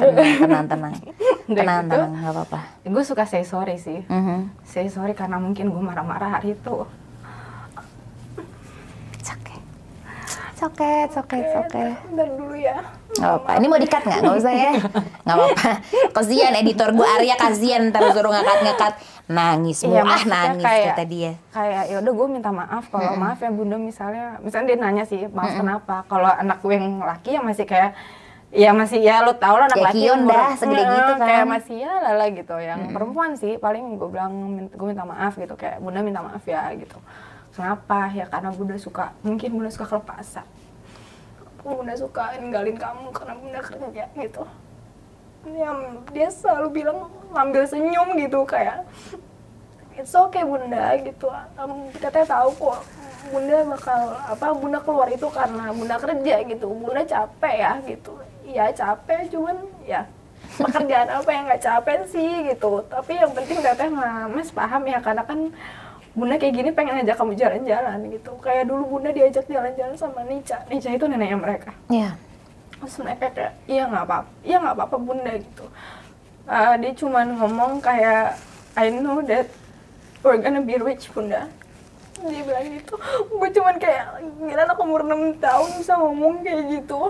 [0.00, 0.94] Tenang tenang tenang.
[1.58, 2.60] tenang gitu, tenang gak apa-apa.
[2.82, 4.00] Gue suka say sorry sih.
[4.10, 4.38] Mm -hmm.
[4.66, 6.86] Say sorry karena mungkin gue marah-marah hari itu.
[9.24, 9.54] Oke.
[10.54, 11.82] Oke, oke, oke.
[12.14, 12.78] Bentar dulu ya.
[13.14, 13.50] Gak apa-apa.
[13.58, 14.20] Ini mau dikat nggak?
[14.22, 14.72] Gak usah ya.
[15.26, 15.70] Gak apa-apa.
[16.14, 18.94] Kasian editor gue Arya kasian terus suruh ngakat-ngakat
[19.24, 23.24] nangis iya, ah nangis kayak, kata dia kayak ya udah gue minta maaf kalau hmm.
[23.24, 25.60] maaf ya bunda misalnya misalnya dia nanya sih maaf hmm.
[25.64, 27.96] kenapa kalau anak gue yang laki yang masih kayak
[28.54, 31.26] Iya masih ya lo tau lah anak Ya, laki umur- dah, segede Heeh, gitu kan.
[31.26, 34.32] kayak masih ya lala gitu yang perempuan sih paling gue bilang
[34.70, 36.94] gue minta maaf gitu kayak bunda minta maaf ya gitu
[37.54, 38.10] kenapa?
[38.10, 40.46] Ya karena bunda suka mungkin bunda suka kelepasan.
[41.64, 44.44] Bunda suka ninggalin kamu karena bunda kerja gitu.
[45.44, 45.70] Dia,
[46.12, 48.84] dia selalu bilang ambil senyum gitu kayak
[49.96, 51.30] it's okay bunda gitu.
[51.56, 52.78] Um, katanya tahu kok
[53.32, 56.66] bunda bakal apa bunda keluar itu karena bunda kerja gitu.
[56.68, 58.12] Bunda capek ya gitu.
[58.44, 59.56] Iya capek cuman
[59.88, 60.04] ya
[60.60, 62.84] pekerjaan apa yang nggak capek sih gitu.
[62.92, 63.88] Tapi yang penting teteh
[64.28, 65.48] mas paham ya karena kan
[66.14, 68.32] bunda kayak gini pengen ajak kamu jalan-jalan gitu.
[68.38, 71.70] Kayak dulu bunda diajak jalan-jalan sama Nica Nica itu neneknya mereka.
[71.90, 72.14] Iya.
[72.74, 75.64] terus mereka kayak iya nggak apa iya nggak apa-apa bunda gitu.
[76.44, 78.36] Ah, dia cuman ngomong kayak
[78.76, 79.48] I know that
[80.20, 81.48] we're gonna be rich bunda.
[82.20, 82.94] Dia bilang gitu.
[83.32, 87.00] Gue cuman kayak gila anak umur 6 tahun bisa ngomong kayak gitu.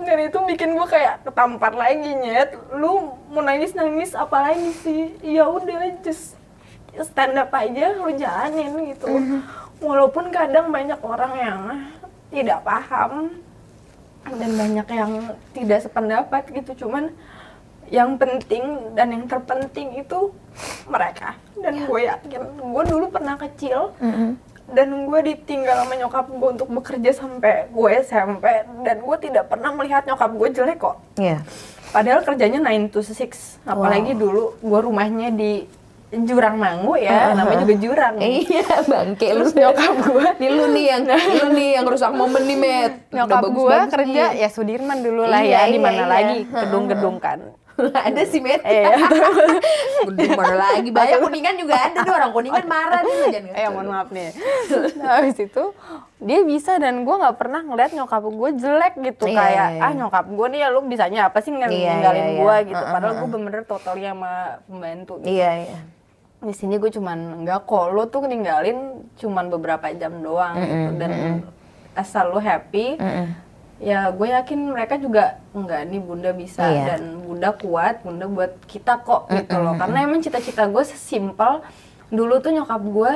[0.00, 2.56] Dan itu bikin gue kayak ketampar lagi nyet.
[2.72, 5.12] Lu mau nangis nangis apa lagi sih?
[5.22, 6.40] Ya udah just
[7.02, 9.10] stand up aja lu jalanin gitu.
[9.82, 11.60] Walaupun kadang banyak orang yang
[12.30, 13.42] tidak paham
[14.24, 15.10] dan banyak yang
[15.52, 16.86] tidak sependapat gitu.
[16.86, 17.10] Cuman
[17.92, 20.32] yang penting dan yang terpenting itu
[20.86, 21.34] mereka.
[21.58, 23.92] Dan gue yakin gue dulu pernah kecil
[24.72, 28.44] dan gue ditinggal sama nyokap gue untuk bekerja sampai gue SMP
[28.80, 30.96] dan gue tidak pernah melihat nyokap gue jelek kok.
[31.20, 31.44] Iya.
[31.92, 35.62] padahal kerjanya 9 to 6 apalagi dulu gue rumahnya di
[36.22, 39.44] jurang Mangu ya namanya juga jurang Iya, bangke lu.
[39.46, 42.92] nyokap gue Nih lu nih yang lu nih yang rusak momen nih, Met.
[43.10, 44.40] Nyokap gue bagus-bagus kerja nih.
[44.40, 46.06] ya Sudirman dulu lah Iya, ya di iya, mana iya.
[46.06, 47.40] lagi gedung-gedung kan
[48.06, 48.62] ada sih, Met.
[48.62, 48.86] eh
[50.04, 50.88] Gedung mana lagi?
[50.88, 54.30] Banyak kuningan juga ada tuh orang kuningan marah nih jangan eh mohon maaf nih
[54.94, 55.64] nah, habis itu
[56.18, 59.92] dia bisa dan gue nggak pernah ngeliat nyokap gue jelek gitu Iya, kayak iya, ah
[59.92, 62.68] nyokap gue nih ya lu bisanya apa sih ninggalin Iya, ninggalin iya, gue iya.
[62.70, 64.32] gitu padahal gue bener-bener totally sama
[64.64, 65.28] pembantu gitu.
[65.28, 65.78] Iya, iya.
[66.44, 68.76] Di sini gue cuman enggak kok lo tuh ninggalin
[69.14, 71.10] cuman beberapa jam doang gitu dan
[71.94, 73.26] asal lo happy Mm-mm.
[73.78, 76.84] ya gue yakin mereka juga enggak nih bunda bisa Iya.
[76.94, 81.64] dan bunda kuat bunda buat kita kok gitu loh karena emang cita-cita gue sesimpel
[82.08, 83.12] dulu tuh nyokap gue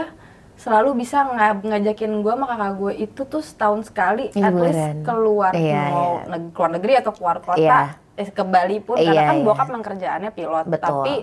[0.56, 4.96] selalu bisa nga- ngajakin gue sama kakak gue itu tuh setahun sekali at least Liburan.
[5.02, 6.22] keluar Iya, mau iya.
[6.28, 7.80] neg- keluar negeri atau keluar kota Iya.
[8.18, 9.44] Eh, ke Bali pun Iya, karena kan iya.
[9.46, 10.82] bokap emang kerjaannya pilot Betul.
[10.82, 11.14] tapi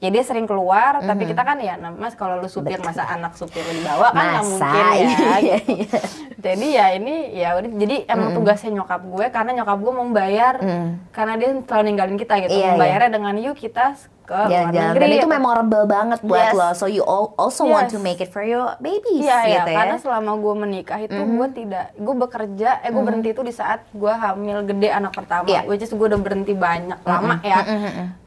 [0.00, 3.38] ya dia sering keluar tapi kita kan ya nah, mas kalau lu supir masa anak
[3.38, 5.98] supir lu dibawa kan nggak mungkin ya iya, gitu.
[6.36, 10.54] jadi ya ini ya udah jadi emang tugasnya nyokap gue karena nyokap gue mau bayar
[10.60, 11.14] Mm.
[11.14, 13.94] karena dia selalu ninggalin kita gitu Iya, membayarnya dengan yuk kita
[14.30, 14.86] ke luar Jalan-jalan.
[14.88, 16.54] negeri Dan itu memorable banget buat Yes.
[16.54, 16.68] lo.
[16.72, 17.92] So you al- also want Yes.
[17.92, 19.76] to make it for your babies Iya ya, gitu ya.
[19.76, 23.82] karena selama gue menikah itu gue tidak, gue bekerja, eh gue berhenti itu di saat
[23.90, 25.66] gue hamil gede anak pertama, Iya.
[25.66, 27.58] which is gue udah berhenti banyak lama ya.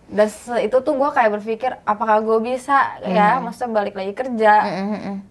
[0.06, 4.54] Dan se- itu tuh gue kayak berpikir, apakah gue bisa ya, maksudnya balik lagi kerja.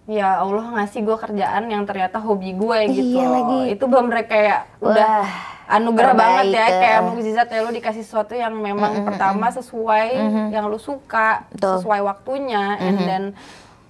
[0.05, 3.15] Ya Allah ngasih gue kerjaan yang ternyata hobi gue gitu.
[3.15, 3.59] Iya lagi.
[3.71, 6.79] Itu bener kayak udah Wah, anugerah banget ya, eh.
[6.79, 10.07] kayak mukjizat ya lu dikasih sesuatu yang memang pertama sesuai
[10.51, 11.79] yang lu suka, Betul.
[11.81, 13.23] sesuai waktunya, and then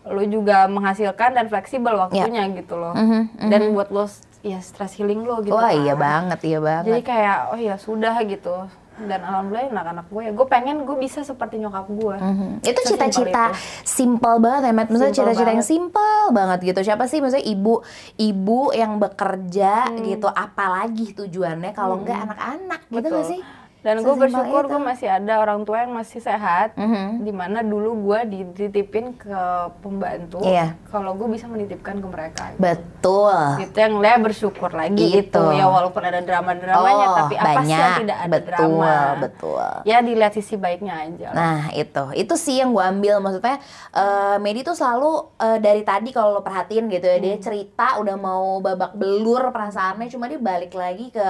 [0.03, 2.55] lu juga menghasilkan dan fleksibel waktunya Ya.
[2.59, 2.93] gitu loh.
[3.39, 4.05] Dan buat lo
[4.43, 5.55] ya stress healing lo gitu.
[5.55, 6.03] Wah iya kan.
[6.03, 6.83] banget, iya banget.
[6.91, 8.67] Jadi kayak oh ya sudah gitu.
[8.93, 12.15] Dan alhamdulillah anak-anak gue ya, gue pengen gue bisa seperti nyokap gue.
[12.15, 12.49] Mhm.
[12.61, 13.49] Itu cita-cita
[13.81, 14.89] simple banget ya, Matt.
[14.93, 16.79] Maksudnya cita-cita yang simple banget gitu.
[16.85, 17.81] Siapa sih maksudnya ibu
[18.15, 20.05] ibu yang bekerja Hmm.
[20.05, 23.17] gitu, apalagi tujuannya kalau enggak anak-anak gitu Betul.
[23.17, 23.41] gak sih?
[23.83, 24.71] Dan gue bersyukur itu.
[24.71, 26.71] gue masih ada orang tua yang masih sehat.
[26.73, 27.21] Mhm.
[27.21, 29.39] Di mana dulu gue dititipin ke
[29.79, 30.39] pembantu.
[30.39, 30.79] Iya.
[30.87, 32.43] Kalau gue bisa menitipkan ke mereka.
[32.55, 33.35] Betul.
[33.59, 35.27] Gitu yang Lea bersyukur lagi Itu.
[35.27, 35.43] itu.
[35.53, 38.95] Ya walaupun ada drama-dramanya, Oh, tapi apa sih yang tidak ada betul, drama?
[39.19, 39.67] Betul.
[39.83, 41.27] Ya dilihat sisi baiknya aja.
[41.29, 41.35] lah.
[41.35, 43.59] Nah itu, itu sih yang gue ambil maksudnya
[43.91, 47.25] eh Medi tuh selalu eh, dari tadi kalau lo perhatiin gitu ya Hmm.
[47.25, 51.27] dia cerita udah mau babak belur perasaannya, cuma dia balik lagi ke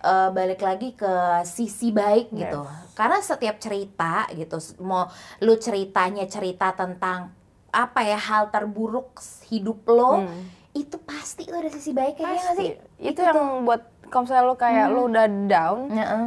[0.00, 1.12] eh, balik lagi ke
[1.44, 2.64] sisi baik gitu.
[2.92, 5.08] Karena setiap cerita gitu, mau
[5.40, 7.32] lu ceritanya cerita tentang
[7.70, 10.42] apa ya hal terburuk hidup lo, Hmm.
[10.74, 12.66] itu pasti tuh ada sisi baiknya ya nggak Pasti.
[12.66, 12.70] sih?
[12.98, 16.24] Itu yang buat kalau misalnya lo kayak lo udah down, Heeh.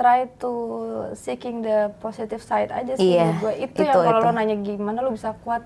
[0.00, 0.52] try to
[1.12, 3.52] seeking the positive side aja sih Iya, menurut gue.
[3.68, 4.26] Itu, itu, yang kalau itu.
[4.26, 5.60] lo nanya gimana lo bisa kuat.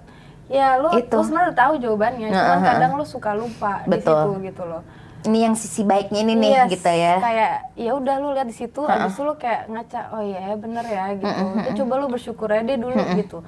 [0.51, 1.15] Ya lo, Itu.
[1.15, 4.19] lo sebenarnya tahu jawabannya, cuman Heeh, kadang lo suka lupa di Betul.
[4.19, 4.83] situ gitu loh.
[5.21, 7.21] Ini yang sisi baiknya ini nih Yes, gitu ya.
[7.21, 10.85] Kayak ya udah lu lihat di situ, habis itu lu kayak ngaca, oh iya bener
[10.89, 11.29] ya gitu.
[11.61, 13.45] Ya, coba lu bersyukur aja deh dulu gitu.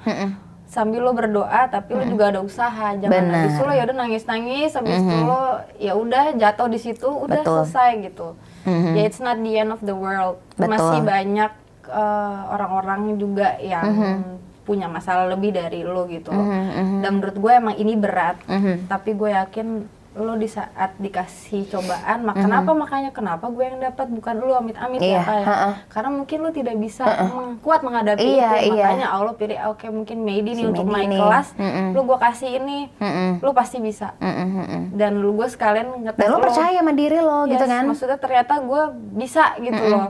[0.69, 2.97] Sambil lo berdoa, tapi lo juga ada usaha.
[2.97, 3.45] Jangan Benar.
[3.45, 5.41] habis itu lo ya udah nangis nangis, habis itu lo
[5.77, 7.65] ya udah jatuh di situ, udah Betul.
[7.65, 8.27] selesai gitu.
[8.65, 8.93] mm-hmm.
[8.95, 10.71] ya it's not the end of the world Betul.
[10.75, 11.51] masih banyak
[11.91, 14.19] uh, orang-orang juga yang mm-hmm.
[14.63, 16.31] punya masalah lebih dari lo gitu.
[16.31, 16.99] Mm-hmm, mm-hmm.
[17.03, 18.75] Dan menurut gue emang ini berat, mm-hmm.
[18.87, 19.67] tapi gue yakin
[20.13, 22.45] lo di saat dikasih cobaan, mak mm-hmm.
[22.45, 25.73] kenapa makanya kenapa gue yang dapat bukan lo amit-amit ya, iya, ya kayak uh-uh.
[25.89, 27.57] karena mungkin lo tidak bisa uh-uh.
[27.65, 28.93] kuat menghadapi iya, itu, iya.
[28.93, 31.87] makanya Allah pilih oke okay, mungkin Medi nih si untuk naik kelas, mm-hmm.
[31.97, 33.29] lo gue kasih ini, mm-hmm.
[33.41, 34.81] lo pasti bisa, mm-hmm.
[34.93, 37.83] dan lo gue sekalian ngetes dan lo, percaya sama diri lo gitu yes, gitu kan?
[37.89, 38.83] Maksudnya ternyata gue
[39.17, 39.97] bisa gitu mm-hmm.
[39.97, 40.07] loh,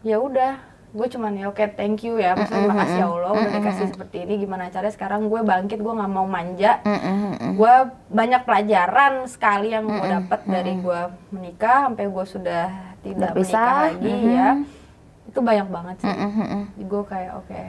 [0.00, 2.36] ya udah gue cuman ya oke okay, thank you ya.
[2.36, 4.34] Maksudnya mm makasih ya Allah udah dikasih seperti ini.
[4.44, 4.92] Gimana caranya?
[4.92, 6.78] Sekarang gue bangkit gue nggak mau manja.
[7.56, 7.74] Gue
[8.12, 11.00] banyak pelajaran sekali yang gue dapat dari gue
[11.32, 12.66] menikah sampai gue sudah
[13.00, 14.50] tidak menikah lagi ya.
[15.32, 16.12] Itu banyak banget sih.
[16.84, 17.48] Gue kayak oke.
[17.48, 17.66] Okay.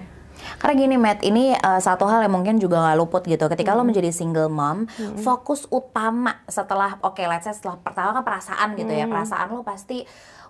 [0.57, 3.45] Karena gini Matt, ini uh, satu hal yang mungkin juga nggak luput gitu.
[3.47, 3.80] Ketika hmm.
[3.80, 5.21] lo menjadi single mom, hmm.
[5.21, 9.05] fokus utama setelah oke okay, let's say setelah pertama kan perasaan gitu ya.
[9.05, 10.03] Perasaan lo pasti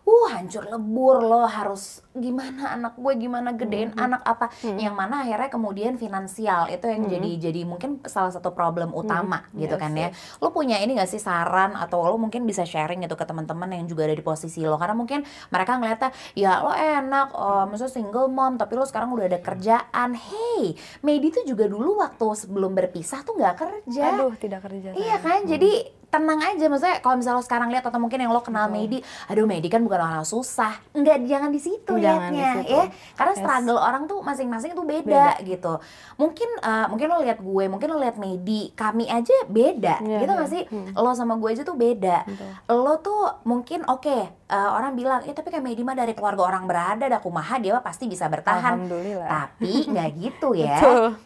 [0.03, 4.03] uh hancur lebur lo harus gimana anak gue gimana gedein -hmm.
[4.03, 4.75] anak apa -hmm.
[4.75, 7.13] yang mana akhirnya kemudian finansial itu yang -hmm.
[7.15, 9.63] jadi jadi mungkin salah satu problem utama -hmm.
[9.63, 10.09] gitu yes, kan ya
[10.43, 13.87] lo punya ini gak sih saran atau lo mungkin bisa sharing gitu ke teman-teman yang
[13.87, 18.27] juga ada di posisi lo karena mungkin mereka ngeliatnya ya lo enak oh, maksudnya single
[18.27, 23.23] mom tapi lo sekarang udah ada kerjaan hey Medi tuh juga dulu waktu sebelum berpisah
[23.23, 25.49] tuh nggak kerja aduh tidak kerja iya kan hmm.
[25.49, 26.65] jadi tenang aja.
[26.69, 28.77] Maksudnya kalau misalnya lo sekarang lihat atau mungkin yang lo kenal Betul.
[28.85, 30.77] Medi aduh Medi kan bukan orang susah.
[30.93, 32.83] Enggak jangan di situ liatnya ya.
[33.17, 33.41] Karena yes.
[33.41, 35.47] struggle orang tuh masing-masing tuh beda, beda.
[35.49, 35.73] gitu.
[36.21, 40.29] Mungkin uh, mungkin lo lihat gue mungkin lo lihat Medi kami aja beda yeah, gitu
[40.29, 40.41] yeah.
[40.45, 40.63] gak sih?
[40.69, 40.93] Hmm.
[40.93, 42.17] lo sama gue aja tuh beda.
[42.29, 42.51] Betul.
[42.77, 44.21] lo tuh mungkin oke okay,
[44.53, 47.57] uh, eh, orang bilang ya tapi kayak Medi mah dari keluarga orang berada dah kumaha
[47.57, 48.85] dia pasti bisa bertahan.
[49.25, 50.77] Tapi nggak gitu ya.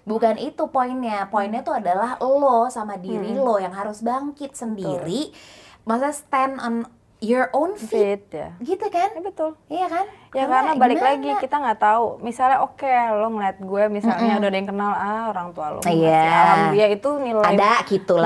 [0.08, 1.28] Bukan itu poinnya.
[1.28, 3.44] Poinnya tuh adalah lo sama diri hmm.
[3.44, 5.34] lo yang harus bangkit sendiri sendiri
[5.88, 6.86] masa stand on
[7.18, 8.50] your own feet, feet ya.
[8.62, 9.10] gitu kan?
[9.10, 9.52] Ya, betul.
[9.74, 10.06] Iya kan?
[10.36, 11.12] Ya karena, karena balik gimana?
[11.16, 12.06] lagi kita nggak tahu.
[12.20, 14.40] Misalnya oke okay, lo ngeliat gue misalnya mm -hmm.
[14.40, 15.80] udah ada yang kenal ah orang tua lo.
[15.88, 16.12] Iya.
[16.12, 16.36] Yeah.
[16.36, 17.72] Alhamdulillah itu nilai ada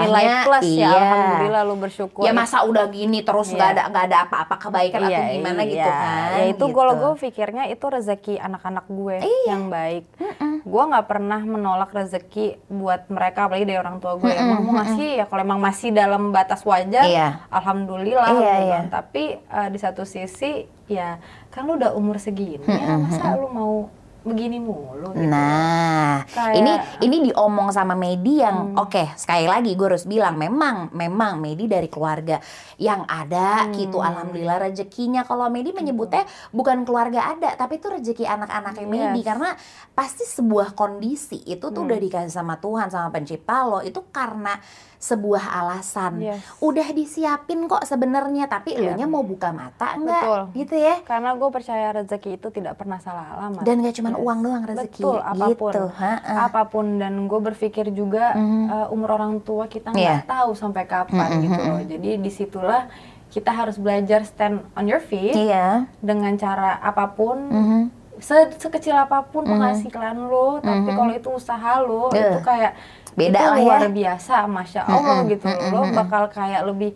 [0.02, 0.90] nilai plus ya, iya.
[0.90, 1.02] ya.
[1.06, 2.24] Alhamdulillah lo bersyukur.
[2.26, 3.76] Ya masa udah gini terus nggak yeah.
[3.78, 5.72] ada nggak ada apa-apa kebaikan iya, atau gimana iya.
[5.72, 6.30] gitu kan?
[6.34, 6.76] Ya itu gitu.
[6.76, 9.46] kalau gue pikirnya itu rezeki anak-anak gue iya.
[9.54, 10.04] yang baik.
[10.18, 10.54] Mm -mm.
[10.66, 14.32] Gue nggak pernah menolak rezeki buat mereka apalagi dari orang tua gue.
[14.32, 14.44] Mm -mm.
[14.50, 17.06] Emang mau ngasih ya kalau emang masih dalam batas wajar.
[17.06, 17.46] Iya.
[17.54, 18.30] Alhamdulillah.
[18.34, 18.80] Iya, iya.
[18.90, 21.22] Tapi uh, di satu sisi ya
[21.54, 23.88] kan lu udah umur segini ya masa lu mau
[24.22, 25.26] begini mulu gitu.
[25.26, 26.54] Nah, Kayak...
[26.62, 26.72] ini
[27.02, 28.78] ini diomong sama Medi yang hmm.
[28.78, 32.38] oke, okay, sekali lagi gue harus bilang memang memang Medi dari keluarga
[32.78, 33.74] yang ada hmm.
[33.82, 35.26] gitu alhamdulillah rezekinya.
[35.26, 36.54] Kalau Medi menyebutnya hmm.
[36.54, 38.94] bukan keluarga ada, tapi itu rezeki anak-anaknya yes.
[38.94, 39.50] Medi karena
[39.98, 41.90] pasti sebuah kondisi itu tuh hmm.
[41.90, 44.54] udah dikasih sama Tuhan sama pencipta lo itu karena
[45.02, 46.22] sebuah alasan.
[46.22, 46.38] Yes.
[46.62, 48.94] Udah disiapin kok sebenarnya, tapi yeah.
[48.94, 50.22] elunya mau buka mata enggak?
[50.22, 50.42] Betul.
[50.62, 50.96] Gitu ya.
[51.02, 53.66] Karena gue percaya rezeki itu tidak pernah salah alamat.
[53.66, 54.22] Dan gak cuma yes.
[54.22, 55.02] uang doang rezeki.
[55.02, 55.74] Betul, apa pun.
[55.74, 55.86] Gitu.
[56.22, 58.66] Apa pun dan gue berpikir juga mm -hmm.
[58.70, 60.30] uh, umur orang tua kita nggak yeah.
[60.30, 61.44] tahu sampai kapan mm -hmm.
[61.50, 61.82] gitu loh.
[61.82, 62.86] Jadi di situlah
[63.34, 65.90] kita harus belajar stand on your feet yeah.
[65.98, 67.50] dengan cara apa pun.
[67.50, 67.82] Mm -hmm.
[68.22, 69.54] Se sekecil apa pun mm -hmm.
[69.58, 70.98] penghasilan lo, tapi mm -hmm.
[71.02, 72.14] kalau itu usaha lo, uh.
[72.14, 72.78] itu kayak
[73.22, 73.66] beda itu lah ya.
[73.66, 75.32] luar biasa masya allah mm -hmm.
[75.38, 75.72] gitu mm -hmm.
[75.74, 76.92] lo bakal kayak lebih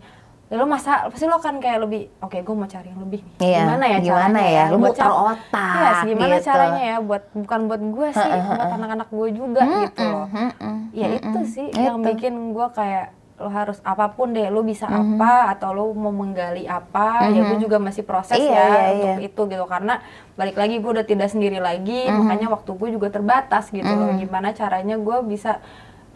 [0.46, 3.18] ya lo masa pasti lo kan kayak lebih oke okay, gue mau cari yang lebih
[3.18, 6.46] nih iya, gimana ya gimana caranya ya lo muter otak ya gimana gitu.
[6.46, 9.82] caranya ya buat bukan buat gue sih buat anak-anak gue juga mm -hmm.
[9.90, 10.76] gitu loh mm -hmm.
[10.94, 11.82] ya itu sih itu.
[11.82, 13.06] yang bikin gue kayak
[13.36, 15.14] lo harus apa pun deh lo bisa mm -hmm.
[15.18, 17.34] apa atau lo mau menggali apa mm -hmm.
[17.34, 19.26] ya gue juga masih proses iya, ya iya, untuk iya.
[19.26, 19.94] itu gitu karena
[20.38, 22.22] balik lagi gue udah tidak sendiri lagi mm -hmm.
[22.22, 24.14] makanya waktu gue juga terbatas gitu mm -hmm.
[24.14, 25.58] loh gimana caranya gue bisa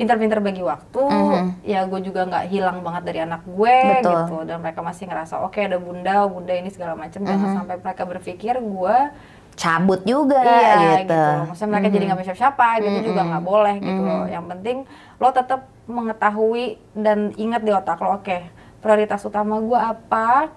[0.00, 1.44] pinter-pinter bagi waktu mm-hmm.
[1.60, 4.16] ya gue juga nggak hilang banget dari anak gue Betul.
[4.16, 7.36] gitu dan mereka masih ngerasa oke okay, ada bunda bunda ini segala macam mm-hmm.
[7.36, 8.96] jangan sampai mereka berpikir gue
[9.60, 11.12] cabut juga iya, gitu.
[11.12, 11.22] gitu.
[11.52, 11.96] Maksudnya mereka mm-hmm.
[12.00, 13.08] jadi nggak bisa siapa gitu mm-hmm.
[13.12, 14.08] juga nggak boleh gitu mm-hmm.
[14.08, 14.26] loh.
[14.32, 14.76] Yang penting
[15.20, 18.48] lo tetap mengetahui dan ingat di otak lo oke okay,
[18.80, 20.48] prioritas utama gue apa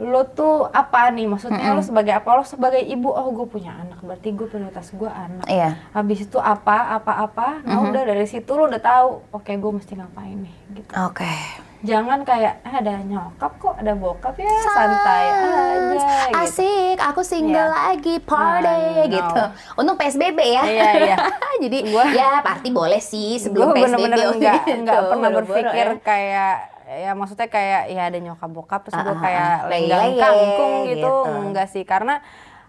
[0.00, 1.76] lo tuh apa nih maksudnya mm -hmm.
[1.76, 5.44] lo sebagai apa lo sebagai ibu oh gue punya anak berarti gue prioritas gue anak
[5.44, 5.76] iya.
[5.92, 7.90] habis itu apa apa apa nah mm -hmm.
[7.92, 11.36] udah dari situ lo udah tahu oke okay, gue mesti ngapain nih gitu oke okay.
[11.84, 16.40] jangan kayak eh, ada nyokap kok ada bokap ya santai aja gitu.
[16.48, 17.92] asik aku single yeah.
[17.92, 19.80] lagi party nah, gitu no.
[19.84, 21.16] untung psbb ya iya, iya.
[21.68, 25.86] jadi gua, ya party boleh sih sebelum gua psbb bener -bener enggak, enggak pernah berpikir
[25.92, 25.96] ya.
[26.00, 26.56] kayak
[26.90, 30.98] ya maksudnya kayak ya ada nyokap bokap terus uh, gue kayak lenggang kangkung gitu.
[30.98, 31.12] gitu
[31.46, 32.18] enggak sih karena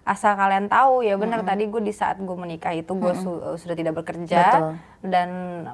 [0.02, 1.48] asal kalian tahu ya benar hmm.
[1.54, 3.22] tadi gue di saat gue menikah itu gue hmm.
[3.22, 4.74] su sudah tidak bekerja Betul.
[5.06, 5.28] dan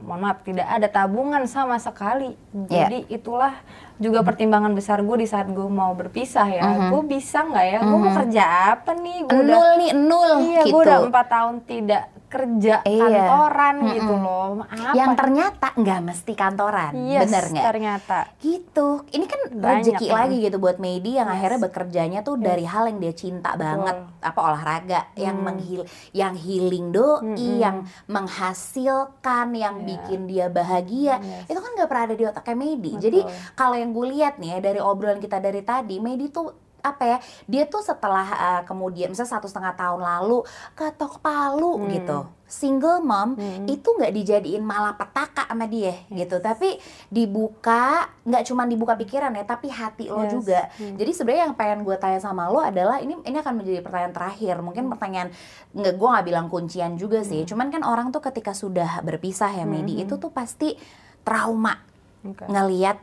[0.05, 2.37] mohon maaf tidak ada tabungan sama sekali
[2.69, 2.93] yeah.
[2.93, 3.57] jadi itulah
[3.97, 7.79] juga pertimbangan besar gue di saat gue mau berpisah ya uh gue bisa nggak ya
[7.81, 8.45] gue mau kerja
[8.77, 10.73] apa nih gue nul udah, nih nul iya gitu.
[10.77, 13.09] gue udah empat tahun tidak kerja iya.
[13.09, 13.95] kantoran mm -mm.
[13.97, 14.49] gitu loh.
[14.69, 14.93] Apa?
[14.93, 17.65] Yang ternyata nggak mesti kantoran, yes, bener nggak?
[17.73, 18.19] Ternyata.
[18.39, 18.89] Gitu.
[19.17, 20.13] Ini kan rezeki ya.
[20.13, 21.35] lagi gitu buat Medi yang yes.
[21.41, 22.45] akhirnya bekerjanya tuh yes.
[22.45, 23.65] dari hal yang dia cinta Betul.
[23.65, 25.17] banget, apa olahraga, hmm.
[25.19, 27.57] yang menghil, yang healing doi, hmm.
[27.59, 27.77] yang
[28.07, 29.89] menghasilkan, yang yeah.
[29.89, 31.17] bikin dia bahagia.
[31.25, 31.49] Yes.
[31.49, 32.93] Itu kan nggak pernah ada di otaknya Medi.
[32.93, 33.03] Betul.
[33.09, 33.21] Jadi
[33.57, 37.19] kalau yang gue lihat nih ya dari obrolan kita dari tadi, Medi tuh apa ya
[37.45, 41.89] dia tuh setelah uh, kemudian misalnya satu setengah tahun lalu ketok palu hmm.
[41.95, 42.19] gitu
[42.49, 43.69] single mom hmm.
[43.69, 46.25] itu nggak dijadiin malah petaka sama dia yes.
[46.25, 46.81] gitu tapi
[47.13, 50.33] dibuka nggak cuma dibuka pikiran ya tapi hati lo yes.
[50.33, 50.97] juga hmm.
[50.97, 54.65] jadi sebenarnya yang pengen gue tanya sama lo adalah ini ini akan menjadi pertanyaan terakhir
[54.65, 54.93] mungkin hmm.
[54.97, 55.29] pertanyaan
[55.77, 57.49] nggak gue nggak bilang kuncian juga sih hmm.
[57.53, 60.05] cuman kan orang tuh ketika sudah berpisah ya Medi hmm.
[60.09, 60.73] itu tuh pasti
[61.21, 61.77] trauma
[62.25, 62.49] okay.
[62.49, 62.97] ngelihat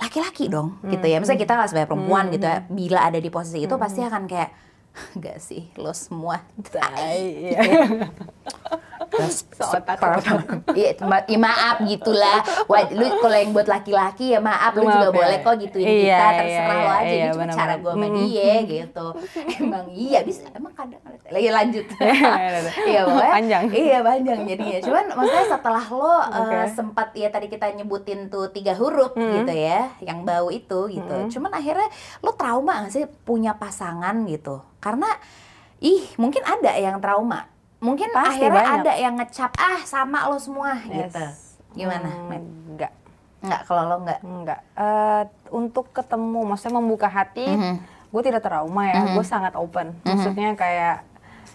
[0.00, 0.96] laki-laki dong hmm.
[0.96, 2.34] gitu ya misalnya kita sebagai perempuan hmm.
[2.40, 3.82] gitu ya bila ada di posisi itu hmm.
[3.84, 4.50] pasti akan kayak
[5.16, 7.54] Enggak sih, lo semua tai.
[9.10, 9.66] so
[10.70, 10.94] Iya,
[11.30, 12.40] ya, maaf gitulah.
[12.70, 15.14] Wah, lu kalau yang buat laki-laki ya maaf, lu juga ya.
[15.14, 17.10] boleh kok gituin iya, kita, iya, terserah iya, lo aja.
[17.10, 19.06] Iya, cuma cara gue sama dia gitu.
[19.60, 21.86] Emang iya bisa, emang kadang lagi lanjut.
[22.86, 23.30] iya, boleh.
[23.34, 23.62] Panjang.
[23.70, 24.78] Iya, panjang jadinya.
[24.82, 26.58] Cuman maksudnya setelah lo okay.
[26.62, 29.42] uh, sempat ya tadi kita nyebutin tuh tiga huruf hmm.
[29.42, 31.14] gitu ya, yang bau itu gitu.
[31.14, 31.30] Hmm.
[31.30, 31.88] Cuman akhirnya
[32.22, 34.62] lo trauma gak sih punya pasangan gitu?
[34.80, 35.08] Karena
[35.84, 37.46] ih, mungkin ada yang trauma
[37.80, 38.80] mungkin Pasti akhirnya banyak.
[38.84, 41.08] ada yang ngecap ah sama lo semua yes.
[41.08, 41.24] gitu
[41.80, 42.92] gimana hmm, enggak
[43.40, 47.74] enggak kalau lo enggak enggak uh, untuk ketemu maksudnya membuka hati mm -hmm.
[48.12, 49.14] gue tidak trauma ya mm -hmm.
[49.16, 50.08] gue sangat open mm-hmm.
[50.12, 50.96] maksudnya kayak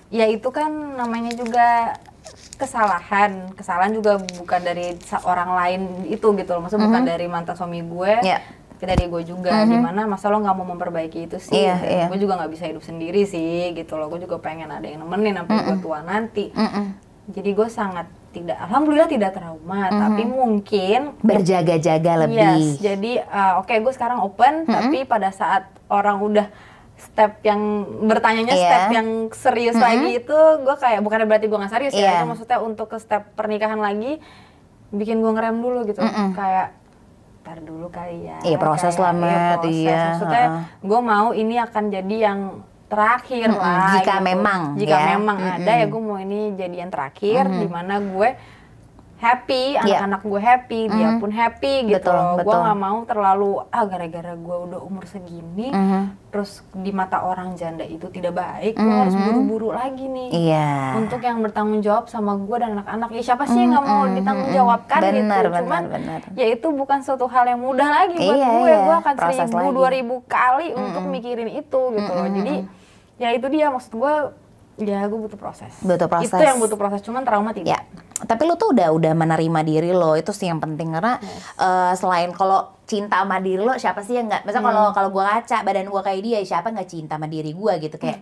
[0.09, 1.93] ya itu kan namanya juga
[2.57, 4.97] kesalahan kesalahan juga bukan dari
[5.29, 7.05] orang lain itu gitu loh maksudnya mm -hmm.
[7.05, 8.41] bukan dari mantan suami gue yeah
[8.83, 9.71] dari gue juga mm -hmm.
[9.71, 12.07] di mana masa lo nggak mau memperbaiki itu sih yeah, yeah.
[12.11, 15.39] gue juga nggak bisa hidup sendiri sih gitu loh gue juga pengen ada yang nemenin
[15.39, 15.69] sampai mm -hmm.
[15.71, 16.85] gue tua nanti mm -hmm.
[17.31, 20.01] jadi gue sangat tidak alhamdulillah tidak trauma mm -hmm.
[20.03, 24.75] tapi mungkin berjaga-jaga lebih yes jadi uh, oke okay, gue sekarang open mm -hmm.
[24.75, 26.47] tapi pada saat orang udah
[26.95, 28.67] step yang bertanyanya yeah.
[28.67, 29.89] step yang serius mm -hmm.
[29.91, 32.03] lagi itu gue kayak bukan berarti gue nggak serius yeah.
[32.03, 32.19] ya iya.
[32.23, 34.19] itu maksudnya untuk ke step pernikahan lagi
[34.95, 36.29] bikin gue ngerem dulu gitu mm -hmm.
[36.35, 36.67] kayak
[37.45, 38.41] ntar dulu kali ya.
[38.41, 40.01] Iya proses lah iya, iya.
[40.17, 40.61] Maksudnya uh.
[40.81, 42.39] gue mau ini akan jadi yang
[42.89, 43.61] terakhir mm -hmm.
[43.61, 43.89] lah.
[44.01, 44.25] Jika gitu.
[44.25, 44.61] memang.
[44.81, 45.05] Jika ya.
[45.13, 45.57] memang mm -hmm.
[45.61, 47.61] ada ya gue mau ini jadi yang terakhir mm -hmm.
[47.61, 48.29] di mana gue
[49.25, 49.81] happy, iya.
[50.05, 50.29] anak-anak yeah.
[50.29, 50.97] gue happy, mm -hmm.
[50.97, 52.35] dia pun happy gitu betul, loh.
[52.45, 56.03] Gue nggak mau terlalu ah gara-gara gue udah umur segini, mm -hmm.
[56.29, 58.85] terus di mata orang janda itu tidak baik, mm -hmm.
[58.85, 60.29] gue harus buru-buru lagi nih.
[60.53, 61.01] Yeah.
[61.01, 63.09] Untuk yang bertanggung jawab sama gue dan anak-anak.
[63.17, 65.25] Ya siapa sih yang nggak mau ditanggung jawabkan bener, gitu?
[65.25, 66.21] Bener, Cuman bener.
[66.37, 68.69] ya itu bukan suatu hal yang mudah lagi buat iya, gue.
[68.69, 68.77] Iya.
[68.85, 70.85] Gue akan seribu dua ribu kali mm -hmm.
[70.85, 72.21] untuk mikirin itu gitu mm -hmm.
[72.21, 72.29] loh.
[72.29, 72.55] Jadi
[73.15, 74.15] ya itu dia maksud gue
[74.75, 75.71] Ya, gue butuh proses.
[75.79, 76.35] Butuh proses.
[76.35, 77.79] Itu yang butuh proses, cuman trauma tidak.
[77.79, 77.79] Ya.
[78.15, 81.39] Tapi lu tuh udah udah menerima diri lo, itu sih yang penting karena yes.
[81.59, 84.43] uh, selain kalau cinta sama diri lo, siapa sih yang nggak?
[84.51, 84.95] Kalau hmm.
[84.95, 88.19] kalau gue kaca badan gue kayak dia, siapa nggak cinta sama diri gue gitu kayak,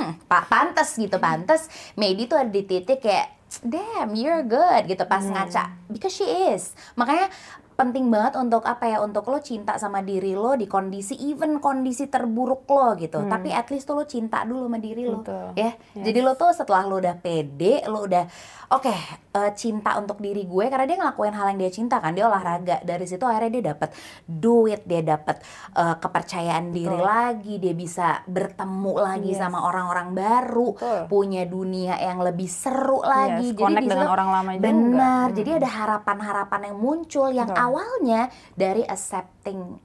[0.00, 0.28] hmm.
[0.32, 1.68] pak pantas gitu pantas.
[2.00, 5.36] Maybe tuh ada di titik kayak damn you're good gitu pas hmm.
[5.36, 7.28] ngaca because she is makanya
[7.72, 12.06] penting banget untuk apa ya untuk lo cinta sama diri lo di kondisi even kondisi
[12.06, 13.30] terburuk lo gitu hmm.
[13.32, 15.56] tapi at least tuh lo cinta dulu sama diri lo Betul.
[15.56, 16.04] ya yes.
[16.04, 18.24] jadi lo tuh setelah lo udah pede lo udah
[18.72, 18.98] oke okay,
[19.36, 22.28] uh, eh, cinta untuk diri gue karena dia ngelakuin hal yang dia cinta kan dia
[22.28, 23.90] olahraga dari situ akhirnya dia dapat
[24.24, 25.40] duit dia dapat
[25.76, 26.76] uh, kepercayaan Betul.
[26.76, 29.40] diri lagi dia bisa bertemu lagi yes.
[29.40, 31.00] sama orang-orang baru Betul.
[31.08, 35.36] punya dunia yang lebih seru lagi yes, jadi dengan orang lama juga benar hmm.
[35.36, 39.78] jadi ada harapan-harapan yang muncul yang Betul awalnya dari accepting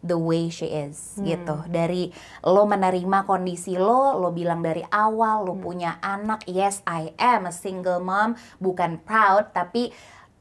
[0.00, 1.26] the way she is hmm.
[1.26, 2.14] gitu dari
[2.46, 5.62] lo menerima kondisi lo lo bilang dari awal lo hmm.
[5.62, 9.90] punya anak yes I am a single mom bukan proud tapi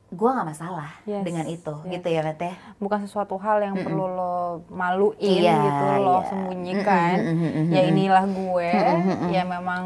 [0.08, 1.20] gue nggak masalah yes.
[1.20, 2.00] dengan itu yes.
[2.00, 3.88] gitu ya Mete bukan sesuatu hal yang mm -mm.
[3.92, 4.36] perlu lo
[4.72, 6.28] maluin yeah, gitu lo yeah.
[6.32, 9.30] sembunyikan mm -mm, ya inilah gue mm -mm.
[9.36, 9.84] ya memang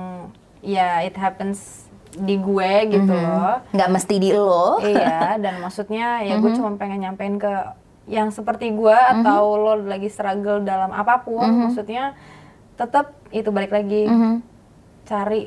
[0.62, 3.32] ya it happens di gue gitu mm -hmm.
[3.40, 6.42] loh nggak mesti di lo iya dan maksudnya ya mm -hmm.
[6.44, 7.54] gue cuma pengen nyampein ke
[8.12, 9.24] yang seperti gue mm -hmm.
[9.24, 11.62] atau lo lagi struggle dalam apa pun mm -hmm.
[11.72, 12.04] maksudnya
[12.76, 14.36] tetap itu balik lagi mm -hmm.
[15.08, 15.42] cari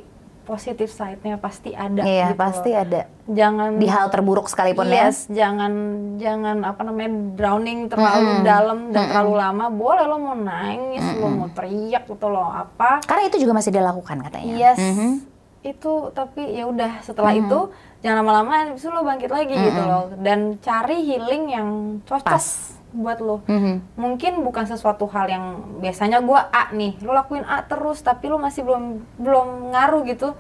[0.45, 2.85] positif side-nya pasti ada Iya, gitu pasti loh.
[2.85, 3.03] ada.
[3.25, 5.73] jangan Di hal terburuk sekalipun yes, jangan
[6.21, 11.49] jangan apa namanya drowning terlalu dalam dan terlalu lama boleh lo mau nangis lo mau
[11.49, 13.09] teriak gitu lo apa ya.
[13.09, 14.53] Karena itu juga masih dilakukan katanya.
[14.53, 15.34] yes Mhm.
[15.65, 17.73] Itu tapi ya udah setelah itu
[18.05, 20.13] jangan lama-lama itu lo bangkit lagi gitu loh.
[20.21, 21.69] Dan cari healing yang
[22.05, 22.77] cocok Pas.
[22.95, 23.43] buat lo.
[23.49, 23.99] Mhm.
[23.99, 25.45] mungkin bukan sesuatu hal yang
[25.81, 28.85] biasanya gua A nih lo lakuin A terus tapi lo masih belum
[29.19, 30.37] belum ngaruh gitu.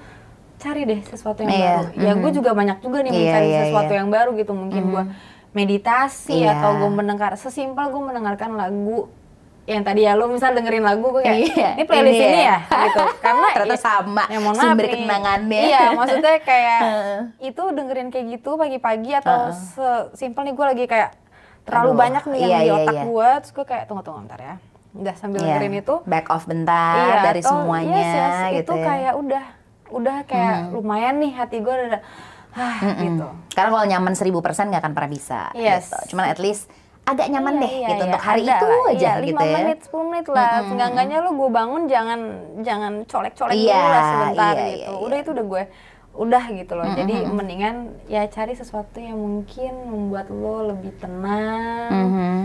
[0.54, 1.88] Cari deh sesuatu yang Iya, baru.
[1.98, 3.98] Ya gue juga banyak juga nih Iya, mencari iya, sesuatu iya.
[4.04, 4.52] yang baru gitu.
[4.54, 5.02] Mungkin gua
[5.50, 6.60] meditasi Iya.
[6.60, 9.08] atau gue mendengar sesimpel gue mendengarkan lagu
[9.64, 12.56] yang tadi ya lo misal dengerin lagu gue kayak Iya, ini playlist ini ini, ya."
[12.60, 15.60] ya gitu karena Ternyata sama ya mohon sumber kenangannya.
[15.62, 16.80] iya maksudnya kayak
[17.48, 21.10] itu dengerin kayak gitu pagi-pagi atau sesimpel nih gue lagi kayak
[21.64, 23.02] terlalu Aduh, banyak nih yang iya, di iya, otak iya.
[23.02, 24.54] gue terus gue kayak tunggu tunggu bentar ya
[24.94, 25.46] udah sambil Iya.
[25.50, 28.84] dengerin itu back off bentar iya dari atau, semuanya yes, yes, gitu itu ya.
[28.84, 29.44] kayak udah
[29.90, 32.02] udah kayak lumayan nih hati gue udah
[32.52, 34.30] ah gitu Karena kalau nyaman 1000%
[34.68, 35.88] nggak akan pernah bisa Yes.
[35.88, 36.14] gitu.
[36.14, 36.68] Cuman at least
[37.04, 38.08] agak nyaman Iya, deh iya, gitu iya.
[38.08, 38.80] untuk hari Ada itu lah.
[38.86, 39.52] aja iya, gitu 5 ya.
[39.54, 42.20] menit 10 menit lah seenggaknya lu gue bangun jangan
[42.60, 45.62] jangan colek-colek Iya, dulu lah sebentar iya, gitu iya, udah itu udah gue
[46.14, 47.76] udah gitu loh jadi mendingan
[48.06, 52.38] ya cari sesuatu yang mungkin membuat lo lebih tenang Mhm.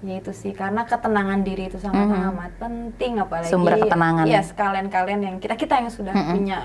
[0.00, 4.24] ya itu sih karena ketenangan diri itu sangat amat penting apalagi Sumber ketenangan.
[4.24, 6.58] ya sekalian kalian yang kita kita yang sudah punya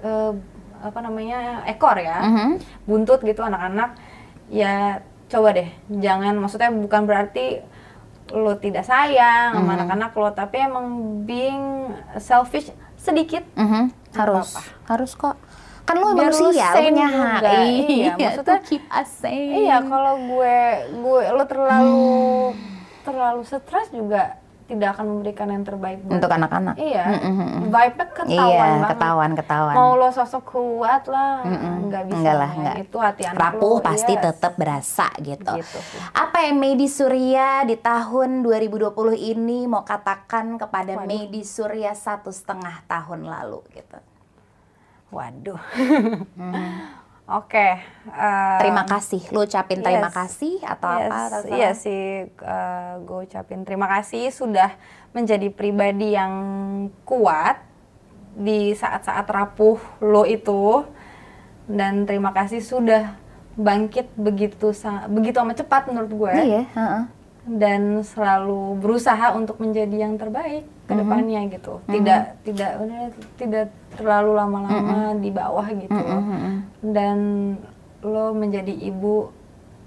[0.00, 0.32] eh,
[0.78, 2.50] apa namanya ekor ya Mhm.
[2.82, 3.94] buntut gitu anak-anak
[4.48, 7.60] ya coba deh jangan maksudnya bukan berarti
[8.28, 10.86] lo tidak sayang sama anak-anak lo tapi emang
[11.22, 13.90] being selfish sedikit Mhm.
[14.14, 14.62] harus apa-apa.
[14.88, 15.36] harus kok
[15.82, 19.62] kan lo Biar manusia lo punya hak Iya, maksudnya- to keep us sane.
[19.62, 20.56] Iya, kalau gue
[20.92, 22.10] gue lo terlalu
[23.02, 24.34] terlalu stres juga
[24.66, 27.70] tidak akan memberikan yang terbaik buat untuk anak-anak Iya, Mm-mm.
[27.70, 28.88] vibe-nya ketahuan iya banget.
[28.90, 31.86] ketahuan ketahuan Mau lo sosok kuat lah, Mm-mm.
[31.86, 32.16] nggak bisa.
[32.18, 34.22] enggak lah enggak Itu hati anak rapuh lo, pasti yes.
[34.22, 35.52] tetap berasa gitu.
[35.54, 35.78] Gitu
[36.12, 41.06] apa yang Medi Surya di tahun 2020 ini mau katakan kepada Waduh.
[41.06, 43.98] Medi Surya satu setengah tahun lalu gitu
[45.08, 45.62] Waduh.
[47.26, 47.82] Oke.
[48.06, 50.14] eh, terima kasih lu ucapin terima yes.
[50.14, 51.56] kasih atau yes, apa terserah.
[51.58, 54.70] Iya sih, eh, gue ucapin terima kasih sudah
[55.10, 56.32] menjadi pribadi yang
[57.02, 57.66] kuat
[58.36, 60.84] di saat-saat rapuh lo itu
[61.66, 63.16] dan terima kasih sudah
[63.56, 64.70] bangkit begitu
[65.08, 67.02] begitu amat cepat menurut gue iya heeh.
[67.48, 71.00] dan selalu berusaha untuk menjadi yang terbaik ke Mhm.
[71.00, 73.06] depannya gitu tidak tidak benar,
[73.36, 76.52] tidak terlalu lama-lama di bawah gitu loh Mhm.
[76.86, 77.18] dan
[78.00, 79.34] lo menjadi ibu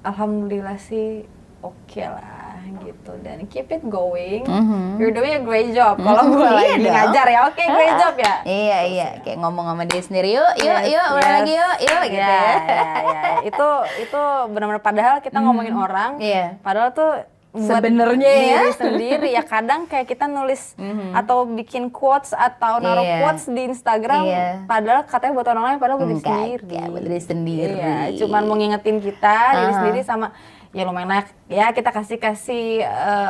[0.02, 1.24] alhamdulillah sih
[1.60, 2.38] oke lah
[2.80, 4.95] gitu dan keep it going Mhm.
[4.97, 6.93] you're doing a great job kalau gue Iya lagi dong.
[6.93, 10.80] ngajar ya oke great job ya Iya iya kayak ngomong sama diri sendiri yuk yuk
[10.80, 11.26] Yes, yuk yes.
[11.26, 12.54] lagi yuk yuk gitu ya, ya.
[12.62, 13.22] ya, ya.
[13.41, 13.70] itu
[14.00, 16.60] itu benar-benar padahal kita ngomongin orang Iya.
[16.60, 17.12] padahal tuh
[17.50, 18.62] Sebenarnya ya.
[18.62, 20.78] diri sendiri ya kadang kayak kita nulis
[21.12, 23.18] atau bikin quotes atau naruh Iya.
[23.20, 24.45] quotes di Instagram Iya.
[24.64, 27.74] padahal katanya buat orang lain padahal buat diri sendiri enggak, buat diri sendiri.
[27.76, 29.78] iya cuman mau ngingetin kita diri Aha.
[29.78, 30.28] sendiri sama
[30.70, 32.86] ya lumayan lah ya kita kasih kasih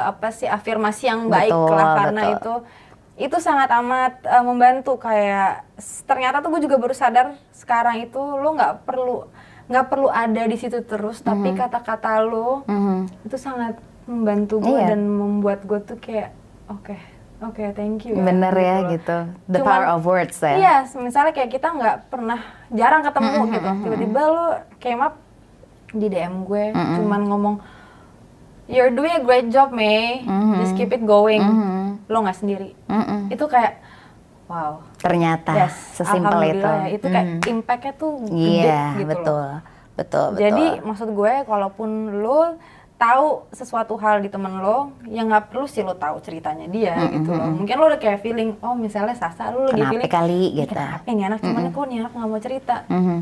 [0.06, 2.36] apa sih afirmasi yang baik Betul, lah karena betul.
[2.36, 2.54] itu
[3.20, 5.64] itu sangat amat eh, membantu kayak
[6.06, 9.32] ternyata tuh gue juga baru sadar sekarang itu lo nggak perlu
[9.66, 13.24] nggak perlu ada di situ terus tapi kata-kata lo Mhm.
[13.24, 13.80] itu sangat
[14.10, 14.90] membantu gue Iya.
[14.90, 16.34] dan membuat gue tuh kayak
[16.66, 16.98] oke
[17.40, 18.90] oke thank you ya, Bener ya loh.
[18.92, 19.18] gitu.
[19.46, 20.54] The Cuman- power of words ya.
[20.56, 23.70] Iya, misalnya kayak kita nggak pernah jarang ketemu gitu.
[23.80, 24.46] Tiba-tiba lo
[24.76, 25.16] came up
[25.90, 27.56] di DM gue, cuman ngomong,
[28.68, 30.22] You're doing a great job, May.
[30.56, 31.42] Just keep it going.
[31.42, 32.06] Mhm.
[32.06, 32.78] Lo nggak sendiri.
[32.86, 33.26] Mm-mm.
[33.28, 33.82] Itu kayak,
[34.46, 34.86] wow.
[34.96, 36.62] Ternyata Yes, sesimpel itu.
[36.62, 36.86] ya.
[36.88, 37.50] Itu kayak Mhm.
[37.50, 39.42] impact-nya tuh gede Iya, gitu betul.
[39.42, 39.58] loh.
[39.96, 40.42] Betul, betul.
[40.44, 41.90] Jadi maksud gue, kalaupun
[42.22, 42.62] lo
[43.00, 47.32] tahu sesuatu hal di temen lo, ya nggak perlu sih lo tahu ceritanya dia gitu
[47.32, 47.48] loh.
[47.50, 50.76] Mungkin lo udah kayak feeling, oh misalnya Sasa, lo lagi Kenapa feeling, kali "Ih, gitu.
[50.76, 52.76] Kenapa nih anak cuman kok nih anak nggak mau cerita.
[52.92, 53.18] Mhm.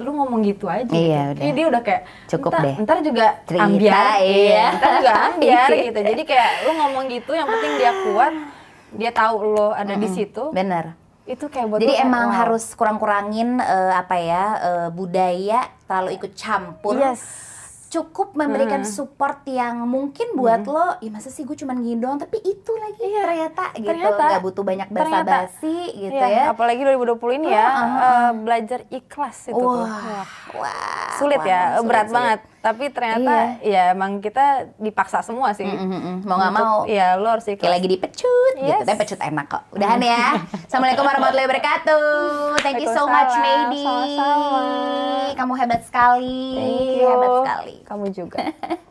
[0.00, 1.04] Lu ngomong gitu aja Iya, gitu.
[1.28, 1.36] udah.
[1.36, 2.74] Kayak dia udah kayak Cukup ntar, deh.
[2.80, 4.66] Ntar juga Cerita, ambiar, iya.
[4.72, 5.98] Ntar juga ambiar gitu.
[6.00, 8.32] Jadi kayak lu ngomong gitu, yang penting dia kuat,
[8.90, 10.48] dia tahu lo ada di situ.
[10.50, 10.96] Bener.
[11.28, 12.38] Itu kayak buat Jadi kayak, emang wow.
[12.40, 16.96] harus kurang-kurangin eh, apa ya eh, budaya terlalu ikut campur.
[16.96, 17.49] Yes.
[17.90, 22.38] Cukup memberikan support yang mungkin buat lo, ya masa sih gue cuman gini doang, tapi
[22.38, 23.88] itu lagi ternyata gitu, Iya.
[23.90, 24.24] Ternyata.
[24.30, 26.44] nggak butuh banyak basa-basi gitu Iya, ya.
[26.48, 29.82] Apalagi 2020 ini ya, Ah, ah, eh, belajar ikhlas itu tuh.
[29.82, 30.26] Wah, Wah.
[30.54, 32.14] wah, Sulit wah, ya, sulit, berat sulit.
[32.14, 32.40] banget.
[32.60, 36.16] Tapi ternyata ya emang kita dipaksa semua sih Mm, mm, mm.
[36.22, 36.76] Mau nggak mau.
[36.84, 38.68] ya lo harus Kayak ikhlas lagi dipecut gitu.
[38.68, 38.84] Yes.
[38.84, 39.62] Tapi pecut enak kok.
[39.72, 40.24] Udahan ya.
[40.68, 42.04] Assalamualaikum warahmatullahi wabarakatuh.
[42.60, 43.32] Thank you so much.
[43.32, 44.62] Sama-sama.
[45.32, 46.44] Kamu hebat sekali.
[46.52, 47.08] Thank you.
[47.08, 47.74] Hebat sekali.
[47.82, 48.40] kamu juga